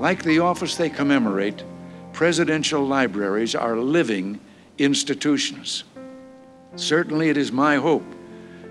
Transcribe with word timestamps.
Like 0.00 0.22
the 0.22 0.38
office 0.38 0.76
they 0.76 0.88
commemorate, 0.88 1.62
presidential 2.14 2.82
libraries 2.82 3.54
are 3.54 3.76
living 3.76 4.40
institutions. 4.78 5.84
Certainly, 6.74 7.28
it 7.28 7.36
is 7.36 7.52
my 7.52 7.76
hope 7.76 8.06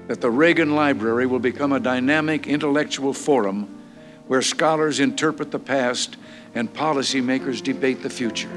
that 0.07 0.21
the 0.21 0.31
Reagan 0.31 0.73
Library 0.73 1.27
will 1.27 1.37
become 1.37 1.71
a 1.71 1.79
dynamic 1.79 2.47
intellectual 2.47 3.13
forum 3.13 3.69
where 4.25 4.41
scholars 4.41 4.99
interpret 4.99 5.51
the 5.51 5.59
past 5.59 6.17
and 6.55 6.73
policymakers 6.73 7.61
debate 7.61 8.01
the 8.01 8.09
future. 8.09 8.49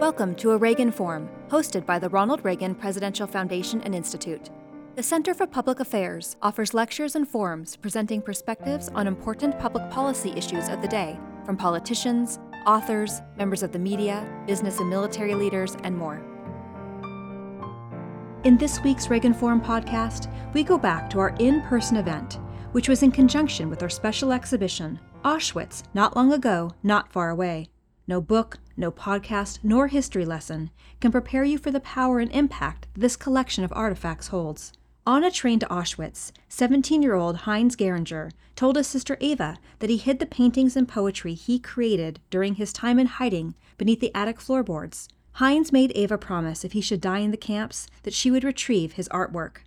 Welcome 0.00 0.34
to 0.36 0.52
a 0.52 0.56
Reagan 0.56 0.90
Forum, 0.90 1.28
hosted 1.50 1.84
by 1.84 1.98
the 1.98 2.08
Ronald 2.08 2.42
Reagan 2.46 2.74
Presidential 2.74 3.26
Foundation 3.26 3.82
and 3.82 3.94
Institute. 3.94 4.48
The 4.94 5.02
Center 5.02 5.34
for 5.34 5.46
Public 5.46 5.80
Affairs 5.80 6.34
offers 6.40 6.72
lectures 6.72 7.14
and 7.14 7.28
forums 7.28 7.76
presenting 7.76 8.22
perspectives 8.22 8.88
on 8.94 9.06
important 9.06 9.58
public 9.58 9.90
policy 9.90 10.32
issues 10.34 10.70
of 10.70 10.80
the 10.80 10.88
day 10.88 11.18
from 11.44 11.56
politicians, 11.56 12.38
authors, 12.66 13.20
members 13.36 13.62
of 13.62 13.72
the 13.72 13.78
media, 13.78 14.26
business 14.46 14.78
and 14.78 14.88
military 14.88 15.34
leaders, 15.34 15.76
and 15.84 15.96
more. 15.96 16.22
In 18.44 18.56
this 18.58 18.80
week's 18.82 19.08
Reagan 19.08 19.34
Forum 19.34 19.60
podcast, 19.60 20.32
we 20.52 20.64
go 20.64 20.76
back 20.76 21.08
to 21.10 21.20
our 21.20 21.34
in 21.38 21.62
person 21.62 21.96
event, 21.96 22.38
which 22.72 22.88
was 22.88 23.02
in 23.02 23.12
conjunction 23.12 23.70
with 23.70 23.82
our 23.82 23.88
special 23.88 24.32
exhibition, 24.32 24.98
Auschwitz, 25.24 25.84
Not 25.94 26.16
Long 26.16 26.32
Ago, 26.32 26.72
Not 26.82 27.12
Far 27.12 27.30
Away. 27.30 27.68
No 28.08 28.20
book, 28.20 28.58
no 28.76 28.90
podcast, 28.90 29.60
nor 29.62 29.86
history 29.86 30.24
lesson 30.24 30.70
can 31.00 31.12
prepare 31.12 31.44
you 31.44 31.56
for 31.56 31.70
the 31.70 31.80
power 31.80 32.18
and 32.18 32.32
impact 32.32 32.88
this 32.94 33.14
collection 33.14 33.62
of 33.62 33.72
artifacts 33.74 34.28
holds. 34.28 34.72
On 35.04 35.24
a 35.24 35.32
train 35.32 35.58
to 35.58 35.66
Auschwitz, 35.66 36.30
17 36.48 37.02
year 37.02 37.14
old 37.14 37.38
Heinz 37.38 37.74
Geiringer 37.74 38.30
told 38.54 38.76
his 38.76 38.86
sister 38.86 39.16
Eva 39.18 39.58
that 39.80 39.90
he 39.90 39.96
hid 39.96 40.20
the 40.20 40.26
paintings 40.26 40.76
and 40.76 40.86
poetry 40.86 41.34
he 41.34 41.58
created 41.58 42.20
during 42.30 42.54
his 42.54 42.72
time 42.72 43.00
in 43.00 43.06
hiding 43.06 43.56
beneath 43.78 43.98
the 43.98 44.14
attic 44.14 44.40
floorboards. 44.40 45.08
Heinz 45.32 45.72
made 45.72 45.90
Eva 45.92 46.18
promise 46.18 46.64
if 46.64 46.70
he 46.70 46.80
should 46.80 47.00
die 47.00 47.18
in 47.18 47.32
the 47.32 47.36
camps 47.36 47.88
that 48.04 48.14
she 48.14 48.30
would 48.30 48.44
retrieve 48.44 48.92
his 48.92 49.08
artwork. 49.08 49.64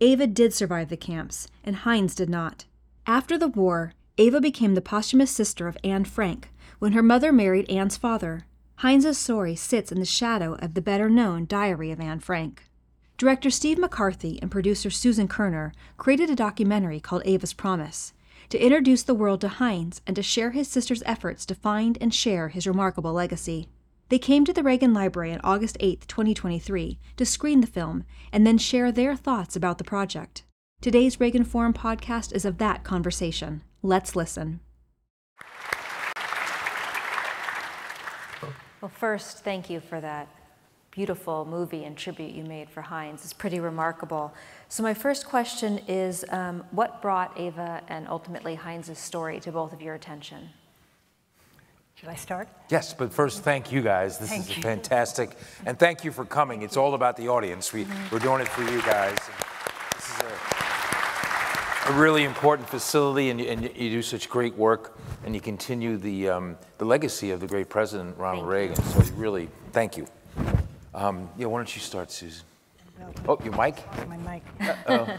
Eva 0.00 0.26
did 0.26 0.54
survive 0.54 0.88
the 0.88 0.96
camps, 0.96 1.48
and 1.62 1.76
Heinz 1.76 2.14
did 2.14 2.30
not. 2.30 2.64
After 3.06 3.36
the 3.36 3.48
war, 3.48 3.92
Eva 4.16 4.40
became 4.40 4.74
the 4.74 4.80
posthumous 4.80 5.30
sister 5.30 5.68
of 5.68 5.76
Anne 5.84 6.06
Frank 6.06 6.48
when 6.78 6.92
her 6.92 7.02
mother 7.02 7.30
married 7.30 7.68
Anne's 7.68 7.98
father. 7.98 8.46
Heinz's 8.76 9.18
story 9.18 9.54
sits 9.54 9.92
in 9.92 9.98
the 9.98 10.06
shadow 10.06 10.54
of 10.54 10.72
the 10.72 10.80
better 10.80 11.10
known 11.10 11.44
Diary 11.44 11.90
of 11.90 12.00
Anne 12.00 12.20
Frank. 12.20 12.67
Director 13.18 13.50
Steve 13.50 13.78
McCarthy 13.78 14.38
and 14.40 14.48
producer 14.48 14.90
Susan 14.90 15.26
Kerner 15.26 15.72
created 15.96 16.30
a 16.30 16.36
documentary 16.36 17.00
called 17.00 17.26
Eva's 17.26 17.52
Promise 17.52 18.12
to 18.48 18.64
introduce 18.64 19.02
the 19.02 19.14
world 19.14 19.40
to 19.40 19.48
Heinz 19.48 20.00
and 20.06 20.14
to 20.14 20.22
share 20.22 20.52
his 20.52 20.68
sister's 20.68 21.02
efforts 21.04 21.44
to 21.46 21.56
find 21.56 21.98
and 22.00 22.14
share 22.14 22.46
his 22.46 22.64
remarkable 22.64 23.12
legacy. 23.12 23.66
They 24.08 24.20
came 24.20 24.44
to 24.44 24.52
the 24.52 24.62
Reagan 24.62 24.94
Library 24.94 25.32
on 25.32 25.40
August 25.42 25.76
8, 25.80 26.06
2023, 26.06 27.00
to 27.16 27.26
screen 27.26 27.60
the 27.60 27.66
film 27.66 28.04
and 28.32 28.46
then 28.46 28.56
share 28.56 28.92
their 28.92 29.16
thoughts 29.16 29.56
about 29.56 29.78
the 29.78 29.84
project. 29.84 30.44
Today's 30.80 31.18
Reagan 31.18 31.42
Forum 31.42 31.74
podcast 31.74 32.32
is 32.32 32.44
of 32.44 32.58
that 32.58 32.84
conversation. 32.84 33.64
Let's 33.82 34.14
listen. 34.14 34.60
Well, 38.80 38.88
first, 38.88 39.42
thank 39.42 39.68
you 39.68 39.80
for 39.80 40.00
that 40.00 40.37
beautiful 40.98 41.44
movie 41.44 41.84
and 41.84 41.96
tribute 41.96 42.34
you 42.34 42.42
made 42.42 42.68
for 42.68 42.82
Heinz. 42.82 43.22
It's 43.22 43.32
pretty 43.32 43.60
remarkable. 43.60 44.34
So, 44.68 44.82
my 44.82 44.94
first 44.94 45.26
question 45.26 45.78
is 45.86 46.24
um, 46.30 46.64
what 46.72 47.00
brought 47.00 47.38
Eva 47.38 47.82
and 47.86 48.08
ultimately 48.08 48.56
Heinz's 48.56 48.98
story 48.98 49.38
to 49.40 49.52
both 49.52 49.72
of 49.72 49.80
your 49.80 49.94
attention? 49.94 50.50
Should 51.94 52.08
I 52.08 52.16
start? 52.16 52.48
Yes, 52.68 52.94
but 52.94 53.12
first, 53.12 53.44
thank 53.44 53.70
you 53.70 53.80
guys. 53.80 54.18
This 54.18 54.30
thank 54.30 54.50
is 54.50 54.56
you. 54.56 54.62
fantastic. 54.64 55.36
And 55.66 55.78
thank 55.78 56.02
you 56.02 56.10
for 56.10 56.24
coming. 56.24 56.62
It's 56.62 56.76
all 56.76 56.94
about 56.94 57.16
the 57.16 57.28
audience. 57.28 57.72
We, 57.72 57.84
mm-hmm. 57.84 58.12
We're 58.12 58.18
doing 58.18 58.40
it 58.40 58.48
for 58.48 58.62
you 58.62 58.82
guys. 58.82 59.16
This 59.94 60.08
is 60.10 60.22
a, 61.86 61.92
a 61.92 61.92
really 61.92 62.24
important 62.24 62.68
facility, 62.68 63.30
and 63.30 63.38
you, 63.38 63.46
and 63.46 63.62
you, 63.62 63.90
do 63.90 64.02
such 64.02 64.28
great 64.28 64.56
work, 64.56 64.98
and 65.24 65.32
you 65.32 65.40
continue 65.40 65.96
the, 65.96 66.28
um, 66.28 66.56
the 66.78 66.84
legacy 66.84 67.30
of 67.30 67.38
the 67.38 67.46
great 67.46 67.68
President 67.68 68.18
Ronald 68.18 68.46
thank 68.46 68.52
Reagan. 68.52 68.84
You. 68.84 69.04
So, 69.04 69.14
really, 69.14 69.48
thank 69.70 69.96
you. 69.96 70.08
Um, 70.94 71.28
yeah, 71.36 71.46
why 71.46 71.58
don't 71.58 71.74
you 71.74 71.80
start, 71.80 72.10
Susan? 72.10 72.44
Oh, 73.26 73.38
your 73.44 73.56
mic? 73.56 73.76
My 74.08 74.16
mic. 74.16 74.42
oh 74.88 75.04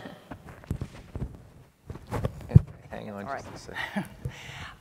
Hang 2.89 3.11
on 3.11 3.25
just 3.25 3.47
a 3.53 3.57
second. 3.57 4.05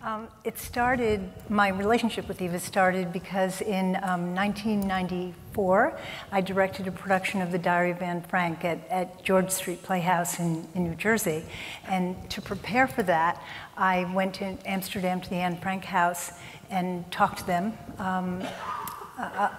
Um, 0.00 0.28
it 0.44 0.56
started, 0.58 1.28
my 1.48 1.68
relationship 1.68 2.28
with 2.28 2.40
Eva 2.40 2.60
started 2.60 3.12
because 3.12 3.60
in 3.60 3.96
um, 3.96 4.32
1994, 4.32 5.98
I 6.30 6.40
directed 6.40 6.86
a 6.86 6.92
production 6.92 7.42
of 7.42 7.50
The 7.50 7.58
Diary 7.58 7.90
of 7.90 8.00
Anne 8.00 8.22
Frank 8.22 8.64
at, 8.64 8.78
at 8.90 9.24
George 9.24 9.50
Street 9.50 9.82
Playhouse 9.82 10.38
in, 10.38 10.68
in 10.76 10.84
New 10.84 10.94
Jersey. 10.94 11.44
And 11.88 12.30
to 12.30 12.40
prepare 12.40 12.86
for 12.86 13.02
that, 13.02 13.42
I 13.76 14.04
went 14.14 14.34
to 14.34 14.56
Amsterdam 14.64 15.20
to 15.20 15.28
the 15.28 15.36
Anne 15.36 15.58
Frank 15.58 15.84
house 15.84 16.30
and 16.70 17.10
talked 17.10 17.38
to 17.38 17.46
them 17.48 17.76
um, 17.98 18.44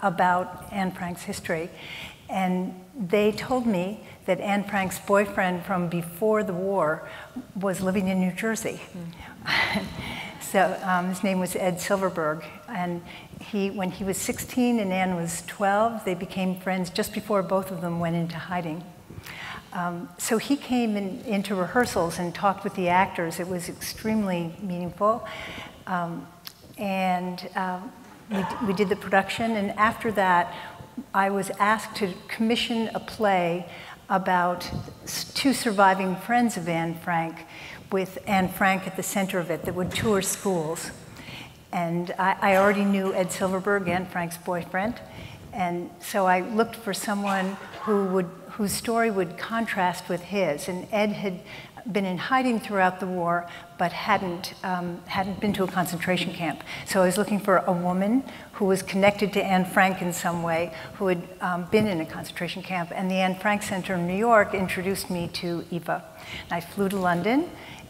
about 0.02 0.68
Anne 0.72 0.92
Frank's 0.92 1.24
history. 1.24 1.70
And 2.30 2.80
they 2.96 3.32
told 3.32 3.66
me 3.66 4.02
that 4.26 4.40
Anne 4.40 4.64
Frank's 4.64 5.00
boyfriend 5.00 5.66
from 5.66 5.90
before 5.90 6.44
the 6.44 6.54
war 6.54 7.10
was 7.60 7.82
living 7.82 8.08
in 8.08 8.20
New 8.20 8.32
Jersey. 8.32 8.82
Mm. 9.46 9.84
So 10.52 10.76
um, 10.82 11.10
his 11.10 11.24
name 11.24 11.40
was 11.40 11.56
Ed 11.56 11.80
Silverberg, 11.80 12.44
and 12.68 13.04
he, 13.40 13.70
when 13.70 13.92
he 13.92 14.04
was 14.04 14.18
16 14.18 14.80
and 14.80 14.92
Anne 14.92 15.16
was 15.16 15.44
12, 15.46 16.04
they 16.06 16.16
became 16.16 16.60
friends 16.60 16.90
just 16.90 17.14
before 17.14 17.44
both 17.44 17.70
of 17.70 17.82
them 17.82 18.00
went 18.00 18.16
into 18.16 18.36
hiding. 18.36 18.84
Um, 19.74 20.10
so 20.18 20.40
he 20.40 20.56
came 20.56 20.98
in, 20.98 21.22
into 21.22 21.54
rehearsals 21.54 22.18
and 22.18 22.34
talked 22.34 22.64
with 22.64 22.74
the 22.74 22.90
actors. 22.90 23.40
It 23.40 23.48
was 23.48 23.70
extremely 23.70 24.56
meaningful, 24.60 25.28
um, 25.86 26.26
and 26.80 27.48
uh, 27.56 27.82
we, 28.32 28.68
we 28.68 28.74
did 28.74 28.90
the 28.90 28.96
production. 28.96 29.52
And 29.56 29.72
after 29.72 30.12
that, 30.14 30.54
I 31.14 31.30
was 31.30 31.50
asked 31.52 31.96
to 31.98 32.14
commission 32.28 32.90
a 32.94 33.00
play 33.00 33.70
about 34.10 34.70
two 35.34 35.54
surviving 35.54 36.16
friends 36.16 36.58
of 36.58 36.68
Anne 36.68 36.96
Frank 36.96 37.46
with 37.92 38.18
Anne 38.28 38.50
Frank 38.50 38.88
at 38.88 38.96
the 38.96 39.04
center 39.04 39.40
of 39.40 39.50
it 39.50 39.64
that 39.66 39.76
would 39.76 39.92
tour 39.92 40.22
schools. 40.22 40.92
And 41.72 42.14
I, 42.18 42.36
I 42.42 42.56
already 42.58 42.86
knew 42.86 43.14
Ed 43.14 43.32
Silverberg, 43.32 43.88
Anne 43.88 44.08
Frank's 44.08 44.38
boyfriend. 44.38 45.00
And 45.54 45.90
so 46.00 46.26
I 46.26 46.42
looked 46.42 46.76
for 46.76 46.94
someone 46.94 47.58
who 47.82 48.06
would, 48.06 48.30
whose 48.52 48.72
story 48.72 49.10
would 49.10 49.38
contrast 49.38 50.10
with 50.10 50.22
his. 50.22 50.68
And 50.68 50.88
Ed 50.92 51.12
had 51.12 51.40
been 51.92 52.06
in 52.06 52.18
hiding 52.18 52.60
throughout 52.60 53.00
the 53.00 53.08
war, 53.08 53.50
but 53.78 53.92
hadn't, 53.92 54.54
um, 54.64 55.02
hadn't 55.08 55.40
been 55.40 55.54
to 55.54 55.64
a 55.64 55.68
concentration 55.68 56.34
camp. 56.34 56.64
So 56.86 57.02
I 57.02 57.06
was 57.06 57.18
looking 57.18 57.40
for 57.40 57.58
a 57.58 57.72
woman 57.72 58.24
who 58.54 58.66
was 58.66 58.84
connected 58.84 59.34
to 59.34 59.44
Anne 59.44 59.66
Frank 59.66 60.02
in 60.02 60.14
some 60.14 60.44
way, 60.44 60.74
who 60.96 61.08
had 61.08 61.28
um, 61.42 61.66
been 61.72 61.88
in 61.88 62.02
a 62.02 62.06
concentration 62.06 62.62
camp. 62.62 62.92
And 62.94 63.10
the 63.10 63.16
Anne 63.16 63.36
Frank 63.36 63.64
Center 63.64 63.96
in 63.96 64.08
New 64.08 64.18
York 64.18 64.54
introduced 64.54 65.10
me 65.10 65.28
to 65.34 65.66
Eva. 65.72 66.04
And 66.44 66.54
I 66.54 66.62
flew 66.62 66.90
to 66.90 66.98
London 66.98 67.50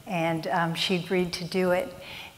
and 0.09 0.47
um, 0.47 0.73
she 0.73 0.95
agreed 0.95 1.31
to 1.33 1.45
do 1.45 1.71
it. 1.71 1.93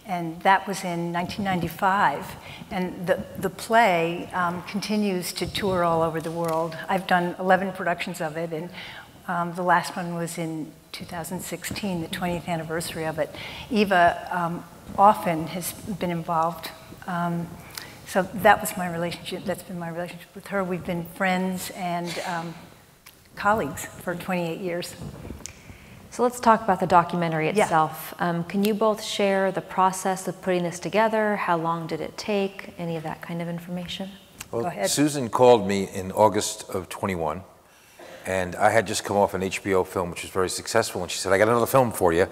And 0.05 0.41
that 0.41 0.67
was 0.67 0.83
in 0.83 1.13
1995. 1.13 2.25
And 2.69 3.07
the, 3.07 3.23
the 3.37 3.49
play 3.49 4.29
um, 4.33 4.61
continues 4.63 5.31
to 5.33 5.47
tour 5.47 5.83
all 5.83 6.01
over 6.01 6.19
the 6.19 6.31
world. 6.31 6.75
I've 6.89 7.07
done 7.07 7.35
11 7.39 7.73
productions 7.73 8.19
of 8.19 8.35
it, 8.35 8.51
and 8.51 8.69
um, 9.31 9.53
the 9.55 9.63
last 9.63 9.95
one 9.95 10.13
was 10.13 10.37
in 10.37 10.71
2016, 10.91 12.01
the 12.01 12.07
20th 12.07 12.47
anniversary 12.47 13.05
of 13.05 13.17
it. 13.17 13.33
Eva 13.69 14.27
um, 14.29 14.65
often 14.97 15.47
has 15.47 15.71
been 15.71 16.11
involved. 16.11 16.69
Um, 17.07 17.47
so 18.05 18.23
that 18.23 18.59
was 18.59 18.75
my 18.75 18.91
relationship, 18.91 19.45
that's 19.45 19.63
been 19.63 19.79
my 19.79 19.89
relationship 19.89 20.35
with 20.35 20.47
her. 20.47 20.65
We've 20.65 20.85
been 20.85 21.05
friends 21.15 21.71
and 21.75 22.21
um, 22.27 22.53
colleagues 23.35 23.85
for 23.85 24.15
28 24.15 24.59
years. 24.59 24.95
So 26.09 26.23
let's 26.23 26.41
talk 26.41 26.61
about 26.61 26.81
the 26.81 26.87
documentary 26.87 27.47
itself. 27.47 28.13
Yeah. 28.19 28.29
Um, 28.29 28.43
can 28.43 28.65
you 28.65 28.73
both 28.73 29.01
share 29.01 29.49
the 29.53 29.61
process 29.61 30.27
of 30.27 30.41
putting 30.41 30.63
this 30.63 30.77
together? 30.77 31.37
How 31.37 31.55
long 31.55 31.87
did 31.87 32.01
it 32.01 32.17
take? 32.17 32.73
Any 32.77 32.97
of 32.97 33.03
that 33.03 33.21
kind 33.21 33.41
of 33.41 33.47
information? 33.47 34.09
Well, 34.51 34.69
Susan 34.87 35.29
called 35.29 35.65
me 35.65 35.87
in 35.87 36.11
August 36.11 36.69
of 36.69 36.89
21, 36.89 37.41
and 38.25 38.55
I 38.55 38.69
had 38.69 38.85
just 38.85 39.03
come 39.03 39.17
off 39.17 39.33
an 39.33 39.41
HBO 39.41 39.85
film, 39.85 40.09
which 40.09 40.21
was 40.21 40.31
very 40.31 40.49
successful, 40.49 41.01
and 41.01 41.09
she 41.09 41.17
said, 41.17 41.33
I 41.33 41.37
got 41.37 41.47
another 41.47 41.65
film 41.65 41.91
for 41.91 42.13
you. 42.13 42.27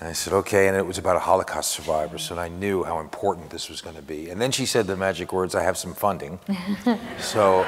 And 0.00 0.08
I 0.08 0.12
said, 0.12 0.32
okay, 0.32 0.66
and 0.66 0.76
it 0.76 0.84
was 0.84 0.98
about 0.98 1.16
a 1.16 1.20
Holocaust 1.20 1.70
survivor, 1.70 2.18
so 2.18 2.36
I 2.36 2.48
knew 2.48 2.82
how 2.82 2.98
important 2.98 3.50
this 3.50 3.68
was 3.68 3.80
going 3.80 3.96
to 3.96 4.02
be. 4.02 4.30
And 4.30 4.40
then 4.40 4.50
she 4.50 4.66
said 4.66 4.86
the 4.86 4.96
magic 4.96 5.32
words, 5.32 5.54
I 5.54 5.62
have 5.62 5.78
some 5.78 5.94
funding. 5.94 6.40
so 7.20 7.64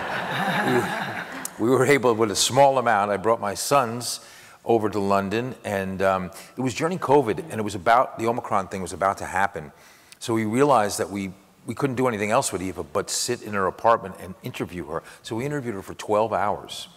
we, 1.58 1.66
we 1.66 1.70
were 1.70 1.86
able, 1.86 2.12
with 2.14 2.30
a 2.30 2.36
small 2.36 2.78
amount, 2.78 3.12
I 3.12 3.18
brought 3.18 3.40
my 3.40 3.54
sons 3.54 4.20
over 4.64 4.90
to 4.90 4.98
London, 4.98 5.54
and 5.64 6.02
um, 6.02 6.30
it 6.56 6.60
was 6.60 6.74
during 6.74 6.98
COVID, 6.98 7.38
and 7.50 7.54
it 7.54 7.62
was 7.62 7.74
about 7.74 8.18
the 8.18 8.26
Omicron 8.26 8.68
thing 8.68 8.82
was 8.82 8.92
about 8.92 9.18
to 9.18 9.26
happen, 9.26 9.70
So 10.18 10.34
we 10.34 10.44
realized 10.44 10.98
that 10.98 11.10
we, 11.10 11.32
we 11.66 11.74
couldn't 11.74 11.96
do 11.96 12.08
anything 12.08 12.30
else 12.30 12.52
with 12.52 12.62
Eva 12.62 12.82
but 12.82 13.10
sit 13.10 13.42
in 13.42 13.52
her 13.52 13.66
apartment 13.66 14.16
and 14.20 14.34
interview 14.42 14.86
her. 14.86 15.02
So 15.22 15.36
we 15.36 15.44
interviewed 15.44 15.74
her 15.74 15.82
for 15.82 15.94
12 15.94 16.32
hours 16.32 16.88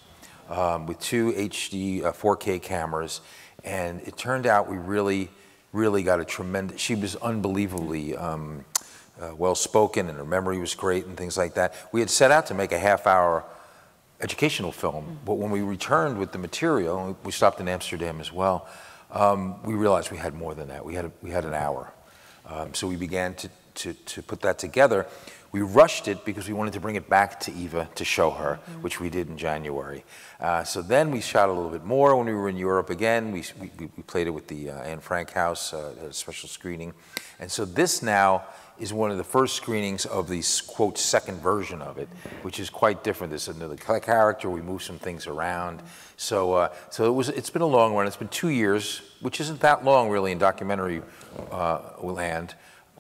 um, 0.50 0.86
with 0.86 1.00
two 1.00 1.32
HD 1.34 2.04
uh, 2.04 2.12
4K 2.12 2.62
cameras. 2.62 3.22
And 3.64 4.02
it 4.02 4.18
turned 4.18 4.46
out 4.46 4.70
we 4.70 4.78
really, 4.78 5.30
really 5.74 6.04
got 6.04 6.20
a 6.20 6.26
tremendous, 6.26 6.80
she 6.80 6.96
was 6.96 7.16
unbelievably 7.18 8.16
um, 8.16 8.66
uh, 9.22 9.36
well 9.36 9.56
spoken 9.56 10.10
and 10.10 10.18
her 10.18 10.26
memory 10.26 10.60
was 10.60 10.76
great 10.76 11.06
and 11.06 11.18
things 11.18 11.38
like 11.38 11.56
that. 11.56 11.74
We 11.92 12.00
had 12.00 12.10
set 12.10 12.32
out 12.32 12.48
to 12.48 12.54
make 12.54 12.72
a 12.72 12.80
half 12.80 13.08
hour 13.08 13.44
educational 14.22 14.72
film, 14.72 15.20
but 15.26 15.36
when 15.36 15.52
we 15.52 15.62
returned 15.62 16.18
with 16.18 16.32
the 16.32 16.38
material, 16.38 17.18
we 17.24 17.32
stopped 17.32 17.60
in 17.60 17.68
Amsterdam 17.68 18.20
as 18.20 18.32
well, 18.32 18.68
um, 19.12 19.62
we 19.64 19.74
realized 19.74 20.12
we 20.12 20.18
had 20.18 20.34
more 20.34 20.54
than 20.54 20.68
that. 20.70 20.84
We 20.84 20.96
had, 20.96 21.06
a, 21.06 21.12
we 21.22 21.30
had 21.30 21.46
an 21.46 21.54
hour. 21.54 21.92
Um, 22.46 22.74
so 22.74 22.88
we 22.88 22.96
began 22.96 23.36
to, 23.36 23.50
to, 23.76 23.94
to 23.94 24.22
put 24.22 24.42
that 24.42 24.60
together. 24.60 25.06
We 25.52 25.62
rushed 25.62 26.08
it 26.08 26.26
because 26.26 26.48
we 26.48 26.54
wanted 26.54 26.74
to 26.74 26.80
bring 26.80 26.96
it 26.96 27.10
back 27.10 27.40
to 27.42 27.54
Eva 27.54 27.90
to 27.96 28.06
show 28.06 28.32
her, 28.32 28.60
mm-hmm. 28.60 28.82
which 28.82 29.00
we 29.00 29.10
did 29.10 29.30
in 29.30 29.38
January. 29.38 30.04
Uh, 30.40 30.64
so 30.64 30.82
then 30.82 31.12
we 31.12 31.22
shot 31.22 31.50
a 31.50 31.52
little 31.52 31.72
bit 31.72 31.86
more 31.86 32.16
when 32.16 32.28
we 32.28 32.34
were 32.34 32.50
in 32.50 32.58
Europe 32.58 32.90
again. 32.90 33.32
We, 33.32 33.44
we, 33.60 33.72
we 33.80 34.04
played 34.04 34.28
it 34.28 34.32
with 34.32 34.48
the 34.48 34.72
uh, 34.72 34.82
Anne 34.82 35.00
Frank 35.00 35.32
House, 35.32 35.74
uh, 35.74 35.94
a 36.10 36.14
special 36.14 36.50
screening. 36.50 36.94
And 37.40 37.52
so 37.52 37.66
this 37.66 38.02
now 38.02 38.46
is 38.80 38.94
one 38.94 39.10
of 39.10 39.18
the 39.18 39.24
first 39.24 39.56
screenings 39.56 40.06
of 40.06 40.28
the 40.28 40.44
quote 40.68 40.98
second 40.98 41.42
version 41.42 41.82
of 41.82 41.98
it, 41.98 42.08
which 42.42 42.60
is 42.60 42.70
quite 42.70 43.04
different. 43.04 43.32
There's 43.32 43.48
another 43.48 43.76
character. 43.76 44.50
We 44.50 44.62
move 44.62 44.84
some 44.84 45.00
things 45.00 45.28
around. 45.28 45.82
So, 46.18 46.54
uh, 46.54 46.70
so 46.90 47.06
it 47.06 47.12
was. 47.12 47.30
It's 47.30 47.50
been 47.50 47.62
a 47.62 47.68
long 47.68 47.96
run. 47.96 48.08
It's 48.08 48.18
been 48.18 48.28
two 48.28 48.50
years, 48.50 49.02
which 49.22 49.40
isn't 49.42 49.60
that 49.62 49.84
long 49.84 50.10
really 50.10 50.32
in 50.32 50.38
documentary 50.38 51.02
uh, 51.52 51.80
land, 52.02 52.56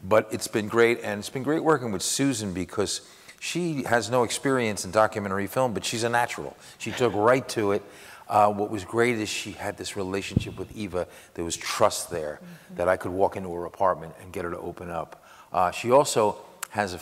but 0.08 0.28
it's 0.32 0.48
been 0.48 0.68
great, 0.68 1.02
and 1.04 1.20
it's 1.20 1.30
been 1.30 1.44
great 1.44 1.64
working 1.64 1.92
with 1.92 2.02
Susan 2.02 2.54
because 2.54 3.02
she 3.40 3.84
has 3.84 4.10
no 4.10 4.24
experience 4.24 4.86
in 4.86 4.92
documentary 4.92 5.48
film, 5.48 5.74
but 5.74 5.84
she's 5.84 6.04
a 6.04 6.10
natural. 6.10 6.56
She 6.78 6.92
took 6.92 7.14
right 7.14 7.48
to 7.50 7.74
it. 7.74 7.84
Uh, 8.30 8.52
what 8.52 8.70
was 8.70 8.84
great 8.84 9.18
is 9.18 9.30
she 9.30 9.52
had 9.52 9.78
this 9.78 9.96
relationship 9.96 10.58
with 10.58 10.76
Eva. 10.76 11.08
There 11.34 11.46
was 11.46 11.56
trust 11.56 12.10
there 12.10 12.40
mm-hmm. 12.42 12.76
that 12.76 12.88
I 12.88 12.98
could 12.98 13.12
walk 13.12 13.36
into 13.36 13.54
her 13.54 13.66
apartment 13.66 14.14
and 14.22 14.32
get 14.32 14.44
her 14.44 14.52
to 14.52 14.60
open 14.60 14.90
up. 14.90 15.24
Uh, 15.54 15.72
she 15.72 15.92
also 15.92 16.38
has 16.70 16.94
a 16.94 17.00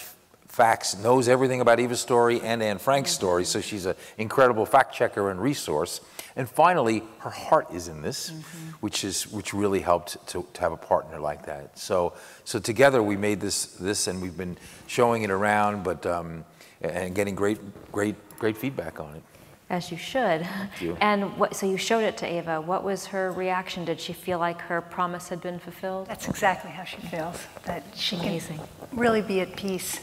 facts, 0.56 0.98
knows 0.98 1.28
everything 1.28 1.60
about 1.60 1.81
Eva's 1.81 2.00
story 2.00 2.40
and 2.40 2.63
Anne 2.63 2.78
Frank's 2.78 3.12
story, 3.12 3.44
so 3.44 3.60
she's 3.60 3.86
an 3.86 3.96
incredible 4.18 4.66
fact 4.66 4.96
checker 4.96 5.30
and 5.30 5.42
resource. 5.42 6.00
And 6.38 6.50
finally, 6.50 7.04
her 7.19 7.30
heart 7.30 7.68
is 7.74 7.90
in 7.90 8.02
this, 8.02 8.30
mm-hmm. 8.30 8.72
which 8.80 9.04
is 9.04 9.28
which 9.28 9.54
really 9.54 9.81
helped 9.81 10.25
to, 10.28 10.46
to 10.54 10.62
have 10.62 10.72
a 10.72 10.78
partner 10.78 11.19
like 11.19 11.46
that. 11.46 11.78
So 11.78 12.13
so 12.46 12.60
together 12.60 13.04
we 13.04 13.18
made 13.18 13.42
this 13.42 13.66
this, 13.66 14.07
and 14.07 14.22
we've 14.22 14.38
been 14.38 14.57
showing 14.88 15.24
it 15.24 15.30
around, 15.30 15.84
but 15.84 16.06
um, 16.06 16.46
and 16.81 17.13
getting 17.13 17.36
great 17.36 17.60
great 17.92 18.16
great 18.40 18.56
feedback 18.56 19.01
on 19.01 19.13
it. 19.16 19.24
As 19.69 19.92
you 19.92 19.98
should. 19.98 20.48
You. 20.80 20.96
And 21.01 21.38
what, 21.38 21.56
so 21.56 21.66
you 21.66 21.75
showed 21.75 22.04
it 22.04 22.18
to 22.18 22.38
Eva. 22.38 22.62
What 22.62 22.84
was 22.84 23.08
her 23.08 23.31
reaction? 23.31 23.84
Did 23.84 24.00
she 24.00 24.13
feel 24.13 24.40
like 24.40 24.62
her 24.62 24.80
promise 24.80 25.28
had 25.30 25.42
been 25.42 25.58
fulfilled? 25.60 26.08
That's 26.08 26.30
exactly 26.30 26.69
how 26.69 26.84
she 26.84 26.98
feels. 26.98 27.38
That 27.66 27.84
she 27.96 28.16
Amazing. 28.16 28.58
can 28.58 28.68
really 28.94 29.24
be 29.24 29.42
at 29.42 29.56
peace 29.56 30.00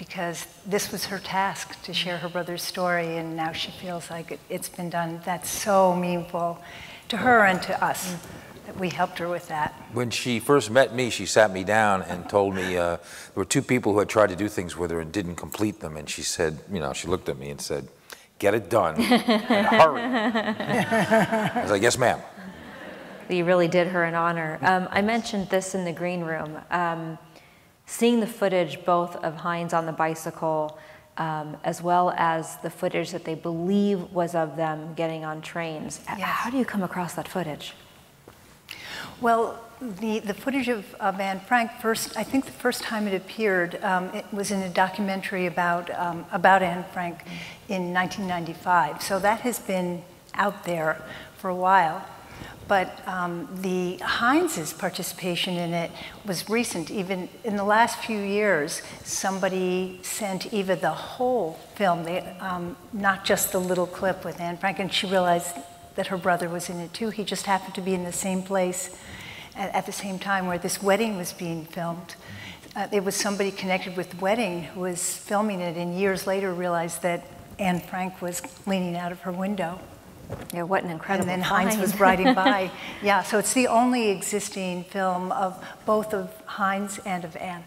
because 0.00 0.46
this 0.64 0.90
was 0.90 1.04
her 1.04 1.18
task 1.18 1.80
to 1.82 1.92
share 1.92 2.16
her 2.16 2.28
brother's 2.28 2.62
story, 2.62 3.18
and 3.18 3.36
now 3.36 3.52
she 3.52 3.70
feels 3.70 4.10
like 4.10 4.32
it, 4.32 4.40
has 4.50 4.70
been 4.70 4.88
done. 4.88 5.20
That's 5.26 5.50
so 5.50 5.94
meaningful 5.94 6.58
to 7.10 7.18
her 7.18 7.44
and 7.44 7.60
to 7.64 7.84
us 7.84 8.16
that 8.64 8.78
we 8.78 8.88
helped 8.88 9.18
her 9.18 9.28
with 9.28 9.46
that. 9.48 9.74
When 9.92 10.08
she 10.08 10.40
first 10.40 10.70
met 10.70 10.94
me, 10.94 11.10
she 11.10 11.26
sat 11.26 11.52
me 11.52 11.64
down 11.64 12.00
and 12.04 12.26
told 12.30 12.54
me 12.54 12.78
uh, 12.78 12.96
there 12.96 13.00
were 13.34 13.44
two 13.44 13.60
people 13.60 13.92
who 13.92 13.98
had 13.98 14.08
tried 14.08 14.30
to 14.30 14.36
do 14.36 14.48
things 14.48 14.74
with 14.74 14.90
her 14.90 15.00
and 15.00 15.12
didn't 15.12 15.36
complete 15.36 15.80
them, 15.80 15.98
and 15.98 16.08
she 16.08 16.22
said, 16.22 16.58
you 16.72 16.80
know, 16.80 16.94
she 16.94 17.06
looked 17.06 17.28
at 17.28 17.38
me 17.38 17.50
and 17.50 17.60
said, 17.60 17.86
get 18.38 18.54
it 18.54 18.70
done 18.70 18.94
and 18.98 19.22
hurry. 19.66 20.00
I 20.02 21.60
was 21.60 21.70
like, 21.70 21.82
yes, 21.82 21.98
ma'am. 21.98 22.20
You 23.28 23.44
really 23.44 23.68
did 23.68 23.88
her 23.88 24.02
an 24.04 24.14
honor. 24.14 24.58
Um, 24.62 24.88
I 24.90 25.02
mentioned 25.02 25.50
this 25.50 25.74
in 25.74 25.84
the 25.84 25.92
green 25.92 26.22
room. 26.22 26.58
Um, 26.70 27.18
seeing 27.90 28.20
the 28.20 28.26
footage 28.26 28.84
both 28.84 29.16
of 29.16 29.34
Heinz 29.34 29.74
on 29.74 29.84
the 29.84 29.92
bicycle 29.92 30.78
um, 31.18 31.56
as 31.64 31.82
well 31.82 32.14
as 32.16 32.56
the 32.58 32.70
footage 32.70 33.10
that 33.10 33.24
they 33.24 33.34
believe 33.34 34.12
was 34.12 34.34
of 34.34 34.56
them 34.56 34.94
getting 34.94 35.24
on 35.24 35.42
trains. 35.42 36.00
Yes. 36.06 36.20
How 36.20 36.50
do 36.50 36.56
you 36.56 36.64
come 36.64 36.84
across 36.84 37.14
that 37.14 37.26
footage? 37.26 37.74
Well, 39.20 39.62
the, 39.80 40.20
the 40.20 40.32
footage 40.32 40.68
of, 40.68 40.86
Anne 41.00 41.40
Frank 41.40 41.72
first, 41.82 42.16
I 42.16 42.22
think 42.22 42.46
the 42.46 42.52
first 42.52 42.82
time 42.82 43.08
it 43.08 43.14
appeared, 43.14 43.82
um, 43.82 44.14
it 44.14 44.24
was 44.32 44.50
in 44.50 44.62
a 44.62 44.68
documentary 44.68 45.46
about, 45.46 45.90
um, 45.90 46.24
about 46.30 46.62
Anne 46.62 46.84
Frank 46.92 47.24
in 47.68 47.92
1995. 47.92 49.02
So 49.02 49.18
that 49.18 49.40
has 49.40 49.58
been 49.58 50.02
out 50.34 50.64
there 50.64 51.02
for 51.36 51.50
a 51.50 51.56
while. 51.56 52.06
But 52.70 53.02
um, 53.08 53.48
the 53.62 53.96
Heinz's 53.96 54.72
participation 54.72 55.56
in 55.56 55.74
it 55.74 55.90
was 56.24 56.48
recent. 56.48 56.88
Even 56.88 57.28
in 57.42 57.56
the 57.56 57.64
last 57.64 57.98
few 57.98 58.20
years, 58.20 58.80
somebody 59.02 59.98
sent 60.02 60.52
Eva 60.52 60.76
the 60.76 60.92
whole 60.92 61.54
film, 61.74 62.04
they, 62.04 62.20
um, 62.38 62.76
not 62.92 63.24
just 63.24 63.50
the 63.50 63.58
little 63.58 63.88
clip 63.88 64.24
with 64.24 64.40
Anne 64.40 64.56
Frank, 64.56 64.78
and 64.78 64.92
she 64.92 65.08
realized 65.08 65.56
that 65.96 66.06
her 66.06 66.16
brother 66.16 66.48
was 66.48 66.70
in 66.70 66.78
it 66.78 66.92
too. 66.92 67.10
He 67.10 67.24
just 67.24 67.44
happened 67.46 67.74
to 67.74 67.80
be 67.80 67.92
in 67.92 68.04
the 68.04 68.12
same 68.12 68.40
place 68.40 68.96
at, 69.56 69.74
at 69.74 69.86
the 69.86 69.92
same 69.92 70.20
time 70.20 70.46
where 70.46 70.56
this 70.56 70.80
wedding 70.80 71.16
was 71.16 71.32
being 71.32 71.64
filmed. 71.64 72.14
Uh, 72.76 72.86
it 72.92 73.02
was 73.02 73.16
somebody 73.16 73.50
connected 73.50 73.96
with 73.96 74.10
the 74.10 74.16
wedding 74.18 74.62
who 74.62 74.82
was 74.82 75.16
filming 75.16 75.58
it, 75.58 75.76
and 75.76 75.98
years 75.98 76.24
later 76.24 76.54
realized 76.54 77.02
that 77.02 77.26
Anne 77.58 77.80
Frank 77.80 78.22
was 78.22 78.40
leaning 78.64 78.94
out 78.94 79.10
of 79.10 79.22
her 79.22 79.32
window. 79.32 79.80
Yeah, 80.52 80.62
what 80.62 80.84
an 80.84 80.90
incredible 80.90 81.30
And 81.30 81.42
then 81.42 81.48
find. 81.48 81.68
Heinz 81.68 81.80
was 81.80 81.98
riding 82.00 82.34
by. 82.34 82.70
yeah, 83.02 83.22
so 83.22 83.38
it's 83.38 83.54
the 83.54 83.66
only 83.68 84.10
existing 84.10 84.84
film 84.84 85.32
of 85.32 85.62
both 85.86 86.12
of 86.14 86.34
Heinz 86.46 86.98
and 87.04 87.24
of 87.24 87.36
Anne. 87.36 87.64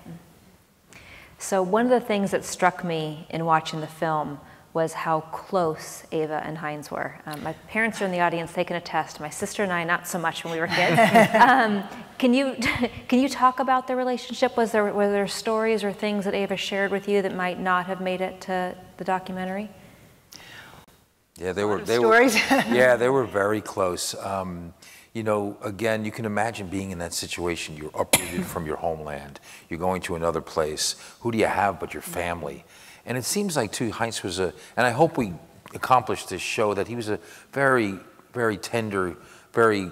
So 1.37 1.61
one 1.61 1.85
of 1.85 1.91
the 1.91 1.99
things 1.99 2.31
that 2.31 2.45
struck 2.45 2.83
me 2.83 3.27
in 3.29 3.45
watching 3.45 3.81
the 3.81 3.87
film 3.87 4.39
was 4.73 4.93
how 4.93 5.19
close 5.19 6.03
Eva 6.11 6.41
and 6.43 6.57
Heinz 6.57 6.89
were. 6.89 7.19
Um, 7.25 7.43
my 7.43 7.53
parents 7.67 8.01
are 8.01 8.05
in 8.05 8.11
the 8.11 8.21
audience; 8.21 8.53
they 8.53 8.63
can 8.63 8.75
attest. 8.75 9.19
My 9.19 9.29
sister 9.29 9.61
and 9.61 9.71
I, 9.71 9.83
not 9.83 10.07
so 10.07 10.17
much 10.17 10.43
when 10.43 10.53
we 10.53 10.59
were 10.59 10.67
kids. 10.67 10.99
um, 11.35 11.83
can 12.17 12.33
you 12.33 12.55
can 13.07 13.19
you 13.19 13.29
talk 13.29 13.59
about 13.59 13.87
their 13.87 13.97
relationship? 13.97 14.57
Was 14.57 14.71
there 14.71 14.85
were 14.91 15.11
there 15.11 15.27
stories 15.27 15.83
or 15.83 15.93
things 15.93 16.25
that 16.25 16.33
Eva 16.33 16.57
shared 16.57 16.91
with 16.91 17.07
you 17.07 17.21
that 17.21 17.35
might 17.35 17.59
not 17.59 17.85
have 17.85 18.01
made 18.01 18.21
it 18.21 18.41
to 18.41 18.75
the 18.97 19.03
documentary? 19.03 19.69
Yeah, 21.37 21.53
they 21.53 21.65
were. 21.65 21.79
They 21.79 21.97
stories. 21.97 22.35
were. 22.35 22.39
yeah, 22.71 22.95
they 22.95 23.09
were 23.09 23.25
very 23.25 23.61
close. 23.61 24.15
Um, 24.15 24.73
you 25.13 25.23
know, 25.23 25.57
again, 25.63 26.05
you 26.05 26.11
can 26.11 26.25
imagine 26.25 26.67
being 26.67 26.91
in 26.91 26.97
that 26.99 27.13
situation. 27.13 27.77
You're 27.77 27.91
uprooted 27.93 28.45
from 28.45 28.65
your 28.65 28.77
homeland. 28.77 29.39
You're 29.69 29.79
going 29.79 30.01
to 30.03 30.15
another 30.15 30.41
place. 30.41 30.95
Who 31.21 31.31
do 31.31 31.37
you 31.37 31.45
have 31.45 31.79
but 31.79 31.93
your 31.93 32.01
family? 32.01 32.65
And 33.05 33.17
it 33.17 33.25
seems 33.25 33.55
like, 33.55 33.71
too, 33.71 33.91
Heinz 33.91 34.23
was 34.23 34.39
a, 34.39 34.53
and 34.77 34.87
I 34.87 34.91
hope 34.91 35.17
we 35.17 35.33
accomplished 35.73 36.29
this 36.29 36.41
show, 36.41 36.73
that 36.73 36.87
he 36.87 36.95
was 36.95 37.09
a 37.09 37.19
very, 37.51 37.99
very 38.33 38.57
tender, 38.57 39.15
very 39.51 39.91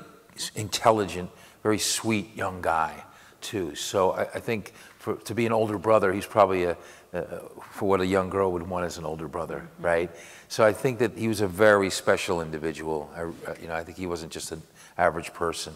intelligent, 0.56 1.30
very 1.62 1.78
sweet 1.78 2.36
young 2.36 2.62
guy, 2.62 3.04
too. 3.42 3.76
So 3.76 4.12
I, 4.12 4.22
I 4.22 4.40
think 4.40 4.74
for, 4.98 5.16
to 5.16 5.36
be 5.36 5.46
an 5.46 5.52
older 5.52 5.78
brother, 5.78 6.14
he's 6.14 6.26
probably 6.26 6.64
a, 6.64 6.78
for 7.12 7.90
what 7.90 8.02
a 8.02 8.06
young 8.06 8.30
girl 8.30 8.52
would 8.52 8.68
want 8.68 8.86
as 8.86 8.98
an 8.98 9.06
older 9.06 9.28
brother, 9.28 9.60
mm-hmm. 9.60 9.86
right? 9.86 10.12
So 10.48 10.64
I 10.64 10.74
think 10.74 11.00
that 11.00 11.18
he 11.18 11.28
was 11.28 11.42
a 11.42 11.48
very 11.48 11.90
special 11.90 12.42
individual. 12.42 13.10
I, 13.16 13.22
you 13.62 13.68
know, 13.68 13.76
I 13.76 13.84
think 13.84 13.98
he 13.98 14.08
wasn't 14.08 14.32
just 14.32 14.52
an 14.52 14.62
average 14.98 15.34
person. 15.34 15.74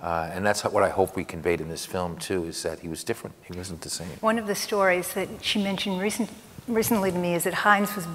Uh, 0.00 0.30
and 0.32 0.44
that's 0.44 0.62
what 0.62 0.82
I 0.82 0.90
hope 0.90 1.16
we 1.16 1.24
conveyed 1.24 1.60
in 1.60 1.68
this 1.68 1.86
film 1.86 2.18
too, 2.18 2.44
is 2.44 2.62
that 2.62 2.80
he 2.80 2.88
was 2.88 3.02
different. 3.02 3.34
He 3.50 3.56
wasn't 3.56 3.80
the 3.80 3.90
same. 3.90 4.08
One 4.20 4.38
of 4.38 4.46
the 4.46 4.54
stories 4.54 5.14
that 5.14 5.28
she 5.42 5.62
mentioned 5.62 6.00
recent, 6.00 6.30
recently 6.68 7.10
to 7.10 7.18
me 7.18 7.34
is 7.34 7.44
that 7.44 7.54
Heinz 7.54 7.96
was 7.96 8.06